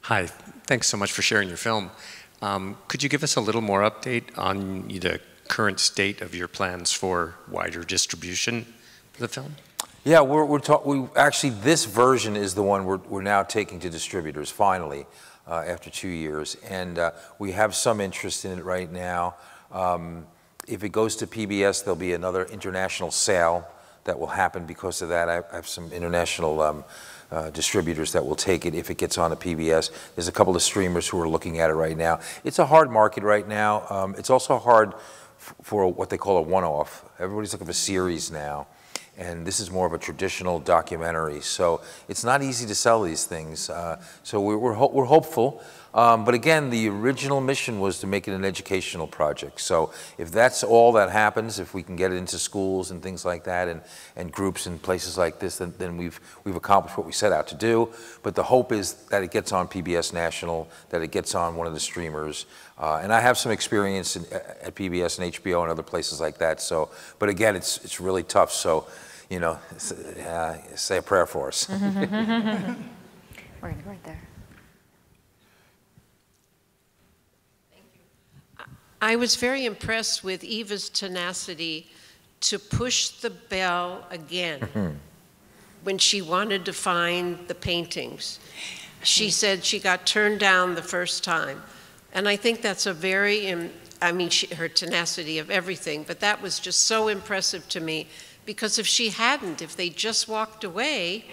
Hi, 0.03 0.27
thanks 0.67 0.87
so 0.89 0.97
much 0.97 1.13
for 1.13 1.23
sharing 1.23 1.49
your 1.49 1.57
film. 1.57 1.91
Um, 2.45 2.77
could 2.89 3.03
you 3.03 3.09
give 3.09 3.23
us 3.23 3.37
a 3.37 3.41
little 3.41 3.63
more 3.63 3.81
update 3.81 4.25
on 4.37 4.89
the 4.89 5.19
current 5.49 5.81
state 5.81 6.21
of 6.21 6.35
your 6.35 6.47
plans 6.47 6.93
for 6.93 7.37
wider 7.51 7.83
distribution 7.85 8.67
of 9.15 9.21
the 9.21 9.29
film? 9.29 9.55
Yeah, 10.05 10.21
we're, 10.21 10.45
we're 10.45 10.61
we, 10.85 11.09
actually, 11.17 11.51
this 11.51 11.87
version 11.87 12.37
is 12.37 12.55
the 12.55 12.63
one 12.63 12.85
we're, 12.85 12.99
we're 12.99 13.23
now 13.23 13.45
taking 13.45 13.81
to 13.81 13.89
distributors, 13.89 14.51
finally, 14.51 15.07
uh, 15.49 15.65
after 15.67 15.89
two 15.89 16.09
years. 16.09 16.59
And 16.69 16.99
uh, 16.99 17.13
we 17.39 17.53
have 17.53 17.75
some 17.75 17.99
interest 17.99 18.45
in 18.45 18.59
it 18.59 18.63
right 18.63 18.93
now. 18.93 19.37
Um, 19.73 20.27
if 20.69 20.85
it 20.85 20.91
goes 20.91 21.17
to 21.17 21.27
PBS, 21.27 21.83
there'll 21.83 21.97
be 21.97 22.13
another 22.13 22.45
international 22.45 23.11
sale 23.11 23.67
that 24.05 24.19
will 24.19 24.27
happen 24.27 24.67
because 24.67 25.01
of 25.01 25.09
that. 25.09 25.31
I, 25.31 25.39
I 25.51 25.57
have 25.57 25.67
some 25.67 25.91
international 25.93 26.61
um, 26.61 26.85
uh, 27.35 27.51
distributors 27.51 28.13
that 28.13 28.25
will 28.25 28.37
take 28.37 28.65
it 28.65 28.75
if 28.75 28.91
it 28.91 28.97
gets 28.97 29.19
on 29.19 29.33
a 29.33 29.37
PBS. 29.37 29.91
There's 30.15 30.29
a 30.29 30.33
couple 30.33 30.55
of 30.55 30.63
streamers 30.63 31.09
who 31.09 31.21
are 31.21 31.29
looking 31.29 31.59
at 31.59 31.69
it 31.69 31.75
right 31.75 31.97
now. 31.97 32.21
It's 32.45 32.59
a 32.59 32.67
hard 32.67 32.91
market 32.91 33.25
right 33.25 33.47
now. 33.47 33.85
Um, 33.91 34.15
it's 34.17 34.31
also 34.31 34.59
hard 34.59 34.95
for 35.37 35.93
what 35.93 36.11
they 36.11 36.17
call 36.17 36.39
a 36.39 36.43
one-off. 36.43 37.05
Everybody's 37.19 37.53
looking 37.53 37.67
for 37.67 37.73
a 37.73 37.75
series 37.75 38.31
now 38.31 38.67
and 39.17 39.47
this 39.47 39.61
is 39.61 39.71
more 39.71 39.87
of 39.87 39.93
a 39.93 39.99
traditional 39.99 40.59
documentary. 40.59 41.41
So 41.41 41.81
it's 42.09 42.25
not 42.25 42.43
easy 42.43 42.67
to 42.67 42.75
sell 42.75 43.03
these 43.03 43.25
things. 43.25 43.71
Uh, 43.71 44.03
so 44.23 44.41
we're, 44.41 44.59
we're, 44.59 44.75
ho- 44.75 44.91
we're 44.93 45.05
hopeful. 45.05 45.63
Um, 45.95 46.25
but 46.25 46.35
again, 46.35 46.71
the 46.71 46.89
original 46.89 47.41
mission 47.41 47.79
was 47.79 48.01
to 48.01 48.09
make 48.09 48.27
it 48.27 48.33
an 48.33 48.45
educational 48.45 49.07
project. 49.07 49.61
So 49.61 49.93
if 50.19 50.33
that's 50.33 50.65
all 50.65 50.93
that 50.93 51.11
happens, 51.11 51.61
if 51.61 51.73
we 51.73 51.85
can 51.85 51.95
get 51.95 52.11
it 52.13 52.17
into 52.17 52.37
schools 52.37 52.91
and 52.91 53.01
things 53.01 53.25
like 53.25 53.45
that, 53.45 53.69
and, 53.69 53.81
and 54.17 54.33
groups 54.33 54.67
and 54.67 54.83
places 54.83 55.17
like 55.17 55.39
this, 55.39 55.59
then, 55.59 55.73
then 55.79 55.97
we've, 55.97 56.19
we've 56.43 56.57
accomplished 56.57 56.99
what 56.99 57.07
we 57.07 57.13
set 57.13 57.33
out 57.33 57.47
to 57.49 57.55
do. 57.55 57.89
But 58.25 58.35
the 58.35 58.43
hope 58.43 58.73
is 58.73 58.95
that 59.11 59.23
it 59.23 59.31
gets 59.31 59.53
on 59.53 59.69
PBS 59.69 60.13
National, 60.13 60.69
that 60.91 61.01
it 61.01 61.13
gets 61.13 61.33
on 61.37 61.55
one 61.55 61.69
of 61.69 61.75
the 61.75 61.81
streamers. 61.81 62.47
Uh, 62.77 62.99
and 63.01 63.13
I 63.13 63.21
have 63.21 63.39
some 63.39 63.53
experience 63.53 64.17
in, 64.17 64.25
at 64.33 64.75
PBS 64.75 65.21
and 65.21 65.33
HBO 65.33 65.63
and 65.63 65.71
other 65.71 65.85
places 65.85 66.21
like 66.21 66.39
that. 66.39 66.61
So, 66.61 66.91
but 67.21 67.29
again, 67.29 67.55
it's, 67.55 67.79
it's 67.85 68.01
really 68.01 68.25
tough. 68.25 68.51
So, 68.51 68.89
you 69.31 69.39
know, 69.39 69.61
uh, 70.27 70.57
say 70.75 70.99
a 70.99 71.03
prayer 71.03 71.27
for 71.27 71.49
us. 71.49 71.69
We're 71.71 71.79
going 71.79 73.77
to 73.77 73.83
go 73.85 73.91
right 73.91 74.03
there. 74.03 74.21
I 79.05 79.17
was 79.17 79.37
very 79.37 79.67
impressed 79.67 80.25
with 80.25 80.43
Eva's 80.43 80.89
tenacity 80.89 81.89
to 82.41 82.59
push 82.59 83.09
the 83.11 83.29
bell 83.29 84.07
again 84.11 84.61
mm-hmm. 84.61 84.97
when 85.83 85.99
she 85.99 86.23
wanted 86.23 86.65
to 86.65 86.73
find 86.73 87.47
the 87.47 87.55
paintings. 87.55 88.41
She 89.03 89.29
said 89.29 89.63
she 89.63 89.79
got 89.79 90.07
turned 90.07 90.41
down 90.41 90.75
the 90.75 90.81
first 90.81 91.23
time. 91.23 91.61
And 92.15 92.27
I 92.27 92.37
think 92.37 92.63
that's 92.63 92.87
a 92.87 92.95
very, 92.95 93.49
im- 93.49 93.73
I 94.01 94.11
mean, 94.11 94.31
she, 94.31 94.47
her 94.55 94.71
tenacity 94.71 95.39
of 95.39 95.51
everything, 95.51 96.05
but 96.05 96.21
that 96.21 96.41
was 96.41 96.59
just 96.59 96.81
so 96.85 97.09
impressive 97.09 97.69
to 97.69 97.81
me 97.81 98.07
because 98.47 98.79
if 98.79 98.87
she 98.87 99.11
hadn't, 99.11 99.61
if 99.61 99.77
they 99.77 99.91
just 99.91 100.29
walked 100.29 100.65
away 100.65 101.27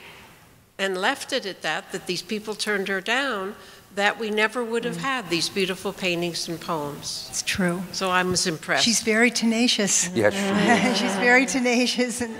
and 0.77 0.97
left 0.97 1.31
it 1.31 1.45
at 1.45 1.61
that, 1.61 1.93
that 1.93 2.05
these 2.05 2.21
people 2.21 2.53
turned 2.53 2.89
her 2.89 2.99
down, 2.99 3.55
that 3.95 4.19
we 4.19 4.29
never 4.29 4.63
would 4.63 4.85
have 4.85 4.97
had 4.97 5.29
these 5.29 5.49
beautiful 5.49 5.91
paintings 5.91 6.47
and 6.47 6.59
poems. 6.59 7.27
It's 7.29 7.41
true. 7.41 7.83
So 7.91 8.09
I 8.09 8.23
was 8.23 8.47
impressed. 8.47 8.85
She's 8.85 9.01
very 9.01 9.31
tenacious. 9.31 10.09
Yeah, 10.15 10.29
sure. 10.29 10.95
She's 10.95 11.15
very 11.15 11.45
tenacious, 11.45 12.21
and 12.21 12.35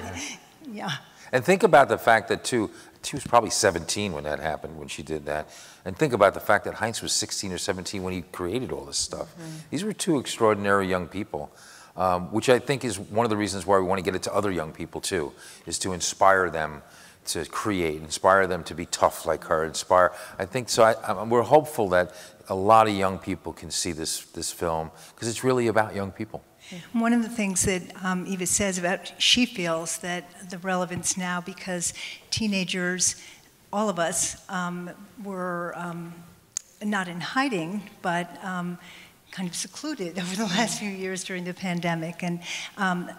yeah. 0.71 0.91
And 1.31 1.43
think 1.43 1.63
about 1.63 1.89
the 1.89 1.97
fact 1.97 2.27
that, 2.29 2.43
too, 2.43 2.69
she 3.03 3.15
was 3.15 3.25
probably 3.25 3.49
17 3.49 4.13
when 4.13 4.23
that 4.25 4.39
happened, 4.39 4.77
when 4.77 4.87
she 4.87 5.03
did 5.03 5.25
that. 5.25 5.49
And 5.85 5.97
think 5.97 6.13
about 6.13 6.33
the 6.33 6.39
fact 6.39 6.65
that 6.65 6.75
Heinz 6.75 7.01
was 7.01 7.13
16 7.13 7.51
or 7.51 7.57
17 7.57 8.03
when 8.03 8.13
he 8.13 8.21
created 8.21 8.71
all 8.71 8.85
this 8.85 8.97
stuff. 8.97 9.33
These 9.71 9.83
were 9.83 9.93
two 9.93 10.19
extraordinary 10.19 10.87
young 10.87 11.07
people, 11.07 11.51
um, 11.97 12.31
which 12.31 12.49
I 12.49 12.59
think 12.59 12.85
is 12.85 12.99
one 12.99 13.25
of 13.25 13.29
the 13.29 13.37
reasons 13.37 13.65
why 13.65 13.79
we 13.79 13.85
want 13.85 13.99
to 13.99 14.03
get 14.03 14.15
it 14.15 14.23
to 14.23 14.33
other 14.33 14.51
young 14.51 14.71
people, 14.71 15.01
too, 15.01 15.31
is 15.65 15.79
to 15.79 15.93
inspire 15.93 16.49
them 16.49 16.83
to 17.25 17.45
create, 17.45 18.01
inspire 18.01 18.47
them 18.47 18.63
to 18.65 18.73
be 18.73 18.85
tough 18.85 19.25
like 19.25 19.43
her, 19.45 19.63
inspire. 19.63 20.11
I 20.39 20.45
think 20.45 20.69
so. 20.69 20.83
I, 20.83 20.93
I, 20.93 21.23
we're 21.23 21.43
hopeful 21.43 21.89
that 21.89 22.13
a 22.49 22.55
lot 22.55 22.87
of 22.87 22.95
young 22.95 23.19
people 23.19 23.53
can 23.53 23.71
see 23.71 23.91
this, 23.91 24.25
this 24.25 24.51
film 24.51 24.91
because 25.13 25.27
it's 25.27 25.43
really 25.43 25.67
about 25.67 25.95
young 25.95 26.11
people. 26.11 26.43
One 26.93 27.11
of 27.11 27.21
the 27.23 27.29
things 27.29 27.63
that 27.63 27.81
um, 28.03 28.25
Eva 28.27 28.45
says 28.45 28.77
about 28.77 29.11
she 29.17 29.45
feels 29.45 29.97
that 29.99 30.49
the 30.49 30.57
relevance 30.59 31.17
now 31.17 31.41
because 31.41 31.93
teenagers, 32.29 33.15
all 33.73 33.89
of 33.89 33.99
us, 33.99 34.49
um, 34.49 34.89
were 35.23 35.73
um, 35.75 36.13
not 36.83 37.07
in 37.07 37.19
hiding, 37.19 37.89
but 38.01 38.43
um, 38.43 38.77
kind 39.31 39.49
of 39.49 39.55
secluded 39.55 40.17
over 40.19 40.35
the 40.35 40.45
last 40.45 40.79
few 40.79 40.89
years 40.89 41.23
during 41.23 41.43
the 41.43 41.53
pandemic, 41.53 42.23
and 42.23 42.41
um, 42.77 43.09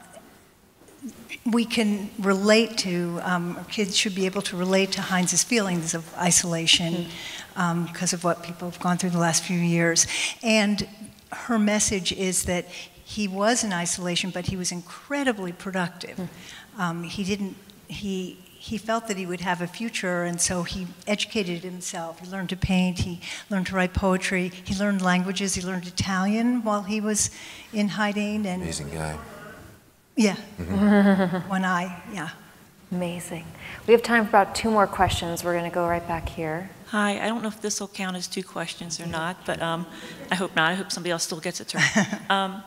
we 1.44 1.64
can 1.64 2.10
relate 2.18 2.78
to, 2.78 3.20
um, 3.22 3.56
our 3.56 3.64
kids 3.64 3.96
should 3.96 4.14
be 4.14 4.26
able 4.26 4.42
to 4.42 4.56
relate 4.56 4.92
to 4.92 5.00
Heinz's 5.00 5.42
feelings 5.42 5.94
of 5.94 6.14
isolation 6.16 7.06
because 7.86 8.12
of 8.12 8.24
what 8.24 8.42
people 8.42 8.70
have 8.70 8.80
gone 8.80 8.96
through 8.98 9.10
the 9.10 9.18
last 9.18 9.42
few 9.42 9.58
years. 9.58 10.06
And 10.42 10.86
her 11.32 11.58
message 11.58 12.12
is 12.12 12.44
that 12.44 12.66
he 13.04 13.26
was 13.28 13.64
in 13.64 13.72
isolation, 13.72 14.30
but 14.30 14.46
he 14.46 14.56
was 14.56 14.72
incredibly 14.72 15.52
productive. 15.52 16.30
Um, 16.78 17.02
he 17.02 17.24
didn't, 17.24 17.56
he, 17.88 18.38
he 18.62 18.78
felt 18.78 19.08
that 19.08 19.16
he 19.16 19.26
would 19.26 19.40
have 19.40 19.60
a 19.60 19.66
future, 19.66 20.22
and 20.22 20.40
so 20.40 20.62
he 20.62 20.86
educated 21.06 21.62
himself. 21.62 22.20
He 22.20 22.28
learned 22.28 22.48
to 22.50 22.56
paint, 22.56 23.00
he 23.00 23.20
learned 23.50 23.66
to 23.66 23.74
write 23.74 23.92
poetry, 23.92 24.52
he 24.64 24.74
learned 24.74 25.02
languages, 25.02 25.54
he 25.54 25.62
learned 25.62 25.86
Italian 25.86 26.62
while 26.62 26.84
he 26.84 27.00
was 27.00 27.30
in 27.72 27.88
hiding. 27.88 28.46
And 28.46 28.62
Amazing 28.62 28.90
guy. 28.90 29.18
Yeah, 30.16 30.37
one 31.48 31.64
eye, 31.64 32.03
yeah. 32.12 32.31
Amazing. 32.90 33.46
We 33.87 33.92
have 33.92 34.03
time 34.03 34.25
for 34.25 34.29
about 34.29 34.55
two 34.55 34.70
more 34.70 34.87
questions. 34.87 35.42
We're 35.42 35.55
going 35.55 35.68
to 35.68 35.75
go 35.75 35.87
right 35.88 36.07
back 36.07 36.29
here. 36.29 36.68
Hi, 36.88 37.25
I 37.25 37.27
don't 37.27 37.42
know 37.42 37.48
if 37.48 37.62
this 37.62 37.81
will 37.81 37.88
count 37.88 38.16
as 38.16 38.29
two 38.29 38.42
questions 38.42 39.01
or 39.01 39.07
not, 39.07 39.46
but 39.46 39.62
um, 39.62 39.87
I 40.31 40.35
hope 40.35 40.55
not. 40.55 40.70
I 40.70 40.75
hope 40.75 40.92
somebody 40.92 41.11
else 41.11 41.22
still 41.22 41.40
gets 41.40 41.61
a 41.61 41.64
turn. 41.64 41.83
Um, 42.31 42.62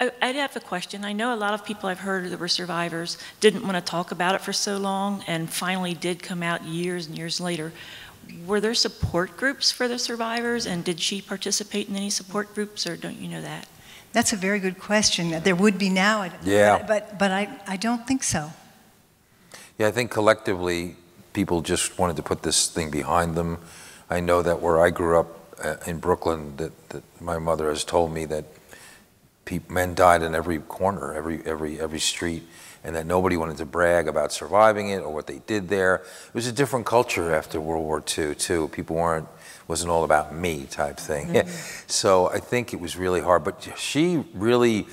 I, 0.00 0.10
I'd 0.22 0.36
have 0.36 0.56
a 0.56 0.60
question. 0.60 1.04
I 1.04 1.12
know 1.12 1.34
a 1.34 1.36
lot 1.36 1.54
of 1.54 1.64
people 1.64 1.88
I've 1.88 2.00
heard 2.00 2.30
that 2.30 2.38
were 2.38 2.48
survivors 2.48 3.18
didn't 3.40 3.62
want 3.62 3.74
to 3.74 3.80
talk 3.80 4.10
about 4.10 4.34
it 4.34 4.40
for 4.40 4.52
so 4.52 4.78
long 4.78 5.22
and 5.26 5.50
finally 5.50 5.94
did 5.94 6.22
come 6.22 6.42
out 6.42 6.64
years 6.64 7.06
and 7.06 7.16
years 7.16 7.40
later. 7.40 7.72
Were 8.46 8.60
there 8.60 8.74
support 8.74 9.36
groups 9.36 9.70
for 9.70 9.86
the 9.86 9.98
survivors, 9.98 10.66
and 10.66 10.82
did 10.82 10.98
she 10.98 11.22
participate 11.22 11.88
in 11.88 11.96
any 11.96 12.10
support 12.10 12.54
groups, 12.54 12.86
or 12.86 12.96
don't 12.96 13.18
you 13.18 13.28
know 13.28 13.40
that? 13.40 13.68
That's 14.16 14.32
a 14.32 14.36
very 14.36 14.60
good 14.60 14.78
question. 14.78 15.42
There 15.42 15.54
would 15.54 15.76
be 15.76 15.90
now, 15.90 16.30
Yeah. 16.42 16.82
but, 16.88 17.18
but 17.18 17.30
I, 17.30 17.50
I 17.66 17.76
don't 17.76 18.06
think 18.06 18.22
so. 18.22 18.50
Yeah, 19.78 19.88
I 19.88 19.90
think 19.90 20.10
collectively, 20.10 20.96
people 21.34 21.60
just 21.60 21.98
wanted 21.98 22.16
to 22.16 22.22
put 22.22 22.40
this 22.42 22.70
thing 22.70 22.90
behind 22.90 23.34
them. 23.34 23.58
I 24.08 24.20
know 24.20 24.40
that 24.40 24.62
where 24.62 24.80
I 24.80 24.88
grew 24.88 25.20
up 25.20 25.58
uh, 25.62 25.76
in 25.86 25.98
Brooklyn, 25.98 26.56
that, 26.56 26.88
that 26.88 27.02
my 27.20 27.36
mother 27.36 27.68
has 27.68 27.84
told 27.84 28.10
me 28.10 28.24
that 28.24 28.46
men 29.68 29.94
died 29.94 30.22
in 30.22 30.34
every 30.34 30.60
corner, 30.60 31.12
every, 31.12 31.44
every, 31.44 31.78
every 31.78 32.00
street, 32.00 32.44
and 32.82 32.96
that 32.96 33.04
nobody 33.04 33.36
wanted 33.36 33.58
to 33.58 33.66
brag 33.66 34.08
about 34.08 34.32
surviving 34.32 34.88
it 34.88 35.00
or 35.00 35.12
what 35.12 35.26
they 35.26 35.40
did 35.46 35.68
there. 35.68 35.96
It 36.28 36.34
was 36.34 36.46
a 36.46 36.52
different 36.52 36.86
culture 36.86 37.34
after 37.34 37.60
World 37.60 37.84
War 37.84 38.02
II, 38.16 38.34
too. 38.34 38.68
People 38.68 38.96
weren't, 38.96 39.28
wasn't 39.68 39.90
all 39.90 40.04
about 40.04 40.34
me 40.34 40.66
type 40.70 40.98
thing. 40.98 41.46
so 41.86 42.28
I 42.28 42.38
think 42.38 42.72
it 42.72 42.80
was 42.80 42.96
really 42.96 43.20
hard. 43.20 43.44
But 43.44 43.68
she 43.76 44.24
really, 44.34 44.86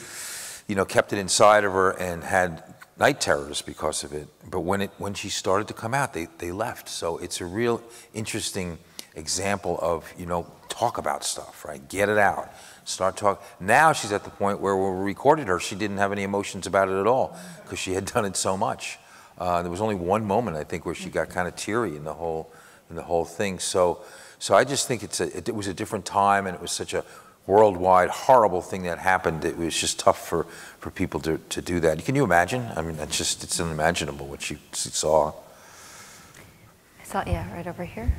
you 0.67 0.75
know, 0.75 0.85
kept 0.85 1.13
it 1.13 1.19
inside 1.19 1.63
of 1.63 1.73
her 1.73 1.91
and 1.91 2.23
had 2.23 2.63
night 2.99 3.21
terrors 3.21 3.61
because 3.61 4.03
of 4.03 4.13
it. 4.13 4.27
But 4.49 4.61
when 4.61 4.81
it 4.81 4.91
when 4.97 5.13
she 5.13 5.29
started 5.29 5.67
to 5.67 5.73
come 5.73 5.93
out, 5.93 6.13
they, 6.13 6.27
they 6.37 6.51
left. 6.51 6.89
So 6.89 7.17
it's 7.17 7.41
a 7.41 7.45
real 7.45 7.81
interesting 8.13 8.79
example 9.15 9.77
of, 9.81 10.11
you 10.17 10.25
know, 10.25 10.51
talk 10.69 10.97
about 10.97 11.23
stuff, 11.23 11.65
right? 11.65 11.87
Get 11.87 12.09
it 12.09 12.17
out. 12.17 12.51
Start 12.85 13.15
talk. 13.15 13.43
Now 13.59 13.93
she's 13.93 14.11
at 14.11 14.23
the 14.23 14.29
point 14.29 14.59
where 14.59 14.75
when 14.75 14.97
we 14.99 15.05
recorded 15.05 15.47
her, 15.47 15.59
she 15.59 15.75
didn't 15.75 15.97
have 15.97 16.11
any 16.11 16.23
emotions 16.23 16.67
about 16.67 16.89
it 16.89 16.99
at 16.99 17.07
all 17.07 17.37
because 17.63 17.79
she 17.79 17.93
had 17.93 18.05
done 18.05 18.25
it 18.25 18.35
so 18.35 18.57
much. 18.57 18.97
Uh, 19.37 19.61
there 19.61 19.71
was 19.71 19.81
only 19.81 19.95
one 19.95 20.25
moment 20.25 20.57
I 20.57 20.63
think 20.63 20.85
where 20.85 20.95
she 20.95 21.09
got 21.09 21.29
kind 21.29 21.47
of 21.47 21.55
teary 21.55 21.95
in 21.95 22.03
the 22.03 22.13
whole 22.13 22.51
in 22.89 22.95
the 22.95 23.03
whole 23.03 23.25
thing. 23.25 23.59
So 23.59 24.01
So 24.43 24.53
I 24.53 24.65
just 24.65 24.89
think 24.89 25.03
it's 25.03 25.21
a, 25.21 25.37
it, 25.37 25.47
it 25.47 25.55
was 25.55 25.67
a 25.67 25.73
different 25.73 26.05
time, 26.05 26.47
and 26.47 26.53
it 26.53 26.61
was 26.61 26.73
such 26.73 26.93
a 26.93 27.05
worldwide 27.47 28.09
horrible 28.09 28.61
thing 28.61 28.83
that 28.83 28.99
happened. 28.99 29.45
It 29.45 29.55
was 29.55 29.73
just 29.73 29.99
tough 29.99 30.27
for, 30.27 30.43
for 30.79 30.91
people 30.91 31.21
to, 31.21 31.37
to 31.37 31.61
do 31.61 31.79
that. 31.79 32.03
Can 32.03 32.13
you 32.13 32.25
imagine? 32.25 32.69
I 32.75 32.81
mean, 32.81 32.97
that's 32.97 33.17
just 33.17 33.45
it's 33.45 33.57
unimaginable 33.61 34.27
what 34.27 34.49
you 34.49 34.57
saw. 34.73 35.29
I 35.29 37.03
saw, 37.05 37.23
yeah, 37.25 37.55
right 37.55 37.65
over 37.65 37.85
here. 37.85 38.11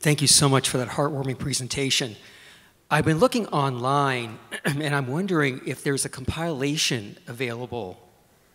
Thank 0.00 0.20
you 0.20 0.28
so 0.28 0.46
much 0.46 0.68
for 0.68 0.76
that 0.76 0.88
heartwarming 0.88 1.38
presentation. 1.38 2.16
I've 2.90 3.06
been 3.06 3.18
looking 3.18 3.46
online, 3.46 4.38
and 4.66 4.94
I'm 4.94 5.06
wondering 5.06 5.62
if 5.64 5.82
there's 5.82 6.04
a 6.04 6.10
compilation 6.10 7.16
available 7.26 7.98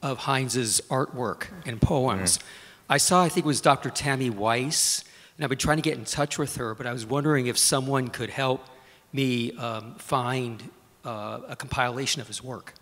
of 0.03 0.19
Heinz's 0.19 0.81
artwork 0.81 1.47
and 1.65 1.81
poems. 1.81 2.37
Mm. 2.37 2.43
I 2.91 2.97
saw, 2.97 3.23
I 3.23 3.29
think 3.29 3.47
it 3.47 3.49
was 3.49 3.59
Dr. 3.59 3.89
Tammy 3.89 4.29
Weiss, 4.29 5.03
and 5.37 5.43
I've 5.43 5.49
been 5.49 5.59
trying 5.59 5.77
to 5.77 5.83
get 5.83 5.97
in 5.97 6.05
touch 6.05 6.39
with 6.39 6.55
her, 6.55 6.73
but 6.73 6.87
I 6.87 6.93
was 6.93 7.05
wondering 7.05 7.45
if 7.45 7.57
someone 7.59 8.07
could 8.07 8.31
help 8.31 8.65
me 9.13 9.51
um, 9.53 9.93
find 9.95 10.71
uh, 11.05 11.41
a 11.47 11.55
compilation 11.55 12.21
of 12.21 12.27
his 12.27 12.43
work. 12.43 12.73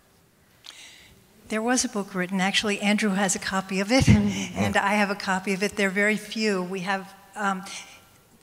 There 1.48 1.60
was 1.60 1.84
a 1.84 1.88
book 1.88 2.14
written. 2.14 2.40
Actually, 2.40 2.80
Andrew 2.80 3.10
has 3.10 3.36
a 3.36 3.38
copy 3.38 3.78
of 3.80 3.92
it, 3.92 4.08
and 4.08 4.76
I 4.76 4.94
have 4.94 5.10
a 5.10 5.14
copy 5.14 5.52
of 5.52 5.62
it. 5.62 5.76
There 5.76 5.88
are 5.88 5.92
very 5.92 6.16
few. 6.16 6.62
We 6.62 6.80
have. 6.80 7.14
Um, 7.36 7.62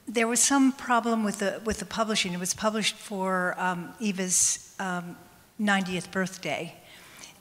there 0.06 0.28
was 0.28 0.40
some 0.40 0.72
problem 0.72 1.24
with 1.24 1.40
the 1.40 1.60
with 1.64 1.78
the 1.80 1.84
publishing. 1.84 2.32
It 2.32 2.40
was 2.40 2.54
published 2.54 2.96
for 2.96 3.54
um, 3.58 3.92
Eva's 4.00 4.74
90th 4.78 6.04
um, 6.04 6.10
birthday, 6.12 6.74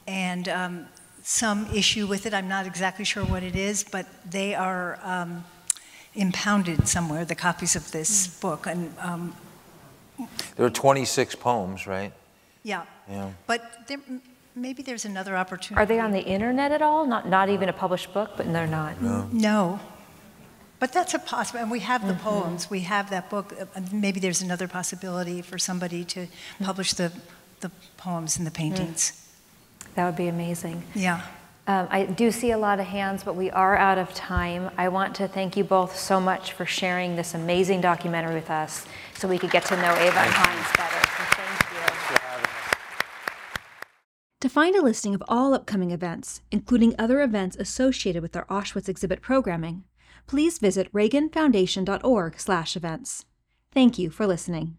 and 0.08 0.50
um, 0.50 0.86
some 1.22 1.68
issue 1.68 2.08
with 2.08 2.26
it. 2.26 2.34
I'm 2.34 2.50
not 2.50 2.66
exactly 2.66 3.06
sure 3.06 3.24
what 3.24 3.44
it 3.44 3.56
is, 3.56 3.86
but 3.86 4.06
they 4.30 4.56
are 4.56 5.00
um, 5.04 5.46
impounded 6.16 6.88
somewhere. 6.88 7.26
The 7.26 7.36
copies 7.36 7.76
of 7.76 7.92
this 7.92 8.28
mm. 8.28 8.42
book, 8.42 8.68
and 8.68 8.94
um, 9.00 9.36
there 10.56 10.66
are 10.66 10.70
26 10.70 11.36
poems, 11.36 11.88
right? 11.88 12.14
Yeah. 12.64 12.84
Yeah. 13.10 13.32
But 13.48 13.88
there, 13.88 14.00
maybe 14.56 14.84
there's 14.84 15.06
another 15.06 15.36
opportunity. 15.36 15.82
Are 15.82 15.86
they 15.86 16.00
on 16.00 16.12
the 16.12 16.22
internet 16.24 16.72
at 16.72 16.82
all? 16.82 17.06
Not 17.06 17.28
not 17.28 17.50
even 17.50 17.70
a 17.70 17.74
published 17.74 18.14
book, 18.14 18.32
but 18.38 18.52
they're 18.52 18.68
not. 18.68 19.02
No. 19.02 19.30
No. 19.32 19.80
But 20.80 20.92
that's 20.92 21.14
a 21.14 21.20
possible, 21.20 21.62
and 21.62 21.72
we 21.72 21.80
have 21.80 22.06
the 22.06 22.14
mm-hmm. 22.14 22.24
poems, 22.24 22.70
we 22.70 22.82
have 22.82 23.10
that 23.10 23.30
book. 23.30 23.54
Uh, 23.58 23.82
maybe 23.94 24.20
there's 24.20 24.42
another 24.42 24.68
possibility 24.68 25.42
for 25.42 25.58
somebody 25.58 26.04
to 26.06 26.28
mm. 26.28 26.66
publish 26.66 26.94
the, 26.94 27.12
the 27.62 27.72
poems 27.96 28.38
and 28.38 28.46
the 28.46 28.52
paintings. 28.52 29.12
Mm. 29.12 29.94
That 29.96 30.06
would 30.08 30.18
be 30.18 30.28
amazing. 30.28 30.84
Yeah. 30.94 31.22
Um, 31.66 31.88
I 31.90 32.04
do 32.04 32.30
see 32.30 32.52
a 32.52 32.58
lot 32.58 32.82
of 32.82 32.88
hands, 32.88 33.24
but 33.24 33.38
we 33.38 33.50
are 33.52 33.78
out 33.78 33.98
of 33.98 34.14
time. 34.14 34.70
I 34.78 34.90
want 34.90 35.16
to 35.16 35.30
thank 35.30 35.56
you 35.56 35.64
both 35.64 35.98
so 35.98 36.20
much 36.20 36.52
for 36.52 36.66
sharing 36.66 37.16
this 37.16 37.34
amazing 37.34 37.80
documentary 37.80 38.36
with 38.36 38.52
us 38.52 38.86
so 39.18 39.30
we 39.30 39.38
could 39.38 39.52
get 39.52 39.64
to 39.66 39.78
know 39.78 39.94
Eva 39.94 40.20
and 40.20 40.34
Heinz 40.34 40.68
better. 40.76 41.00
So 41.00 41.24
thank 41.38 41.72
you. 41.72 41.78
To 44.42 44.50
find 44.50 44.76
a 44.76 44.82
listing 44.82 45.16
of 45.16 45.24
all 45.30 45.54
upcoming 45.54 45.92
events, 45.92 46.42
including 46.52 46.94
other 47.00 47.22
events 47.22 47.56
associated 47.56 48.22
with 48.22 48.36
our 48.36 48.46
Auschwitz 48.48 48.90
exhibit 48.90 49.22
programming, 49.22 49.86
please 50.28 50.60
visit 50.60 50.92
reaganfoundation.org/events. 50.92 53.26
Thank 53.72 53.98
you 53.98 54.10
for 54.10 54.28
listening. 54.28 54.76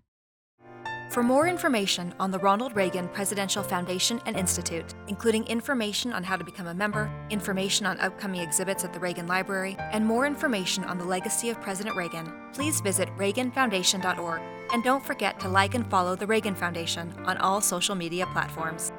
For 1.14 1.22
more 1.22 1.46
information 1.46 2.12
on 2.18 2.32
the 2.32 2.40
Ronald 2.40 2.74
Reagan 2.74 3.06
Presidential 3.06 3.62
Foundation 3.62 4.20
and 4.26 4.36
Institute, 4.36 4.96
including 5.06 5.46
information 5.46 6.12
on 6.12 6.24
how 6.24 6.34
to 6.34 6.42
become 6.42 6.66
a 6.66 6.74
member, 6.74 7.08
information 7.30 7.86
on 7.86 8.00
upcoming 8.00 8.40
exhibits 8.40 8.82
at 8.82 8.92
the 8.92 8.98
Reagan 8.98 9.28
Library, 9.28 9.76
and 9.92 10.04
more 10.04 10.26
information 10.26 10.82
on 10.82 10.98
the 10.98 11.04
legacy 11.04 11.50
of 11.50 11.60
President 11.60 11.94
Reagan, 11.94 12.32
please 12.52 12.80
visit 12.80 13.08
reaganfoundation.org. 13.16 14.42
And 14.72 14.82
don't 14.82 15.06
forget 15.06 15.38
to 15.38 15.48
like 15.48 15.76
and 15.76 15.88
follow 15.88 16.16
the 16.16 16.26
Reagan 16.26 16.56
Foundation 16.56 17.14
on 17.26 17.36
all 17.36 17.60
social 17.60 17.94
media 17.94 18.26
platforms. 18.32 18.90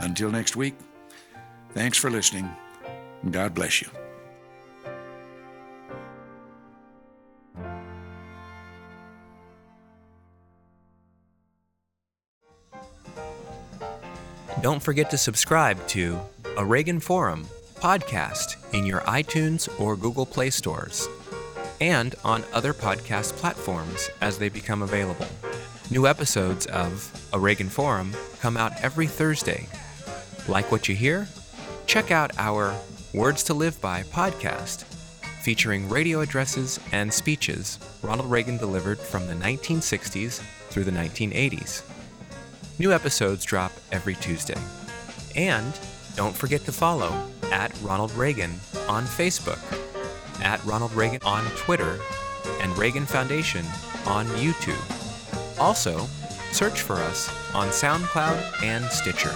Until 0.00 0.30
next 0.30 0.56
week, 0.56 0.74
thanks 1.74 1.98
for 1.98 2.08
listening. 2.08 2.48
God 3.30 3.52
bless 3.52 3.82
you. 3.82 3.90
Don't 14.62 14.80
forget 14.80 15.10
to 15.10 15.18
subscribe 15.18 15.84
to 15.88 16.20
A 16.56 16.64
Reagan 16.64 17.00
Forum 17.00 17.48
podcast 17.74 18.54
in 18.72 18.86
your 18.86 19.00
iTunes 19.00 19.68
or 19.80 19.96
Google 19.96 20.24
Play 20.24 20.50
stores 20.50 21.08
and 21.80 22.14
on 22.24 22.44
other 22.52 22.72
podcast 22.72 23.32
platforms 23.32 24.08
as 24.20 24.38
they 24.38 24.48
become 24.48 24.82
available. 24.82 25.26
New 25.90 26.06
episodes 26.06 26.66
of 26.66 27.10
A 27.32 27.40
Reagan 27.40 27.68
Forum 27.68 28.12
come 28.38 28.56
out 28.56 28.72
every 28.84 29.08
Thursday. 29.08 29.66
Like 30.46 30.70
what 30.70 30.88
you 30.88 30.94
hear? 30.94 31.26
Check 31.86 32.12
out 32.12 32.30
our 32.38 32.72
Words 33.12 33.42
to 33.44 33.54
Live 33.54 33.80
By 33.80 34.04
podcast, 34.04 34.84
featuring 35.42 35.88
radio 35.88 36.20
addresses 36.20 36.78
and 36.92 37.12
speeches 37.12 37.80
Ronald 38.00 38.30
Reagan 38.30 38.58
delivered 38.58 39.00
from 39.00 39.26
the 39.26 39.34
1960s 39.34 40.38
through 40.68 40.84
the 40.84 40.92
1980s. 40.92 41.82
New 42.78 42.92
episodes 42.92 43.44
drop 43.44 43.72
every 43.90 44.14
Tuesday. 44.16 44.60
And 45.36 45.72
don't 46.16 46.34
forget 46.34 46.64
to 46.64 46.72
follow 46.72 47.28
at 47.50 47.72
Ronald 47.82 48.12
Reagan 48.12 48.52
on 48.88 49.04
Facebook, 49.04 49.60
at 50.42 50.64
Ronald 50.64 50.92
Reagan 50.92 51.20
on 51.24 51.44
Twitter, 51.56 51.98
and 52.60 52.76
Reagan 52.76 53.06
Foundation 53.06 53.64
on 54.06 54.26
YouTube. 54.28 55.58
Also, 55.60 56.06
search 56.50 56.80
for 56.80 56.94
us 56.94 57.28
on 57.54 57.68
SoundCloud 57.68 58.62
and 58.62 58.84
Stitcher. 58.86 59.34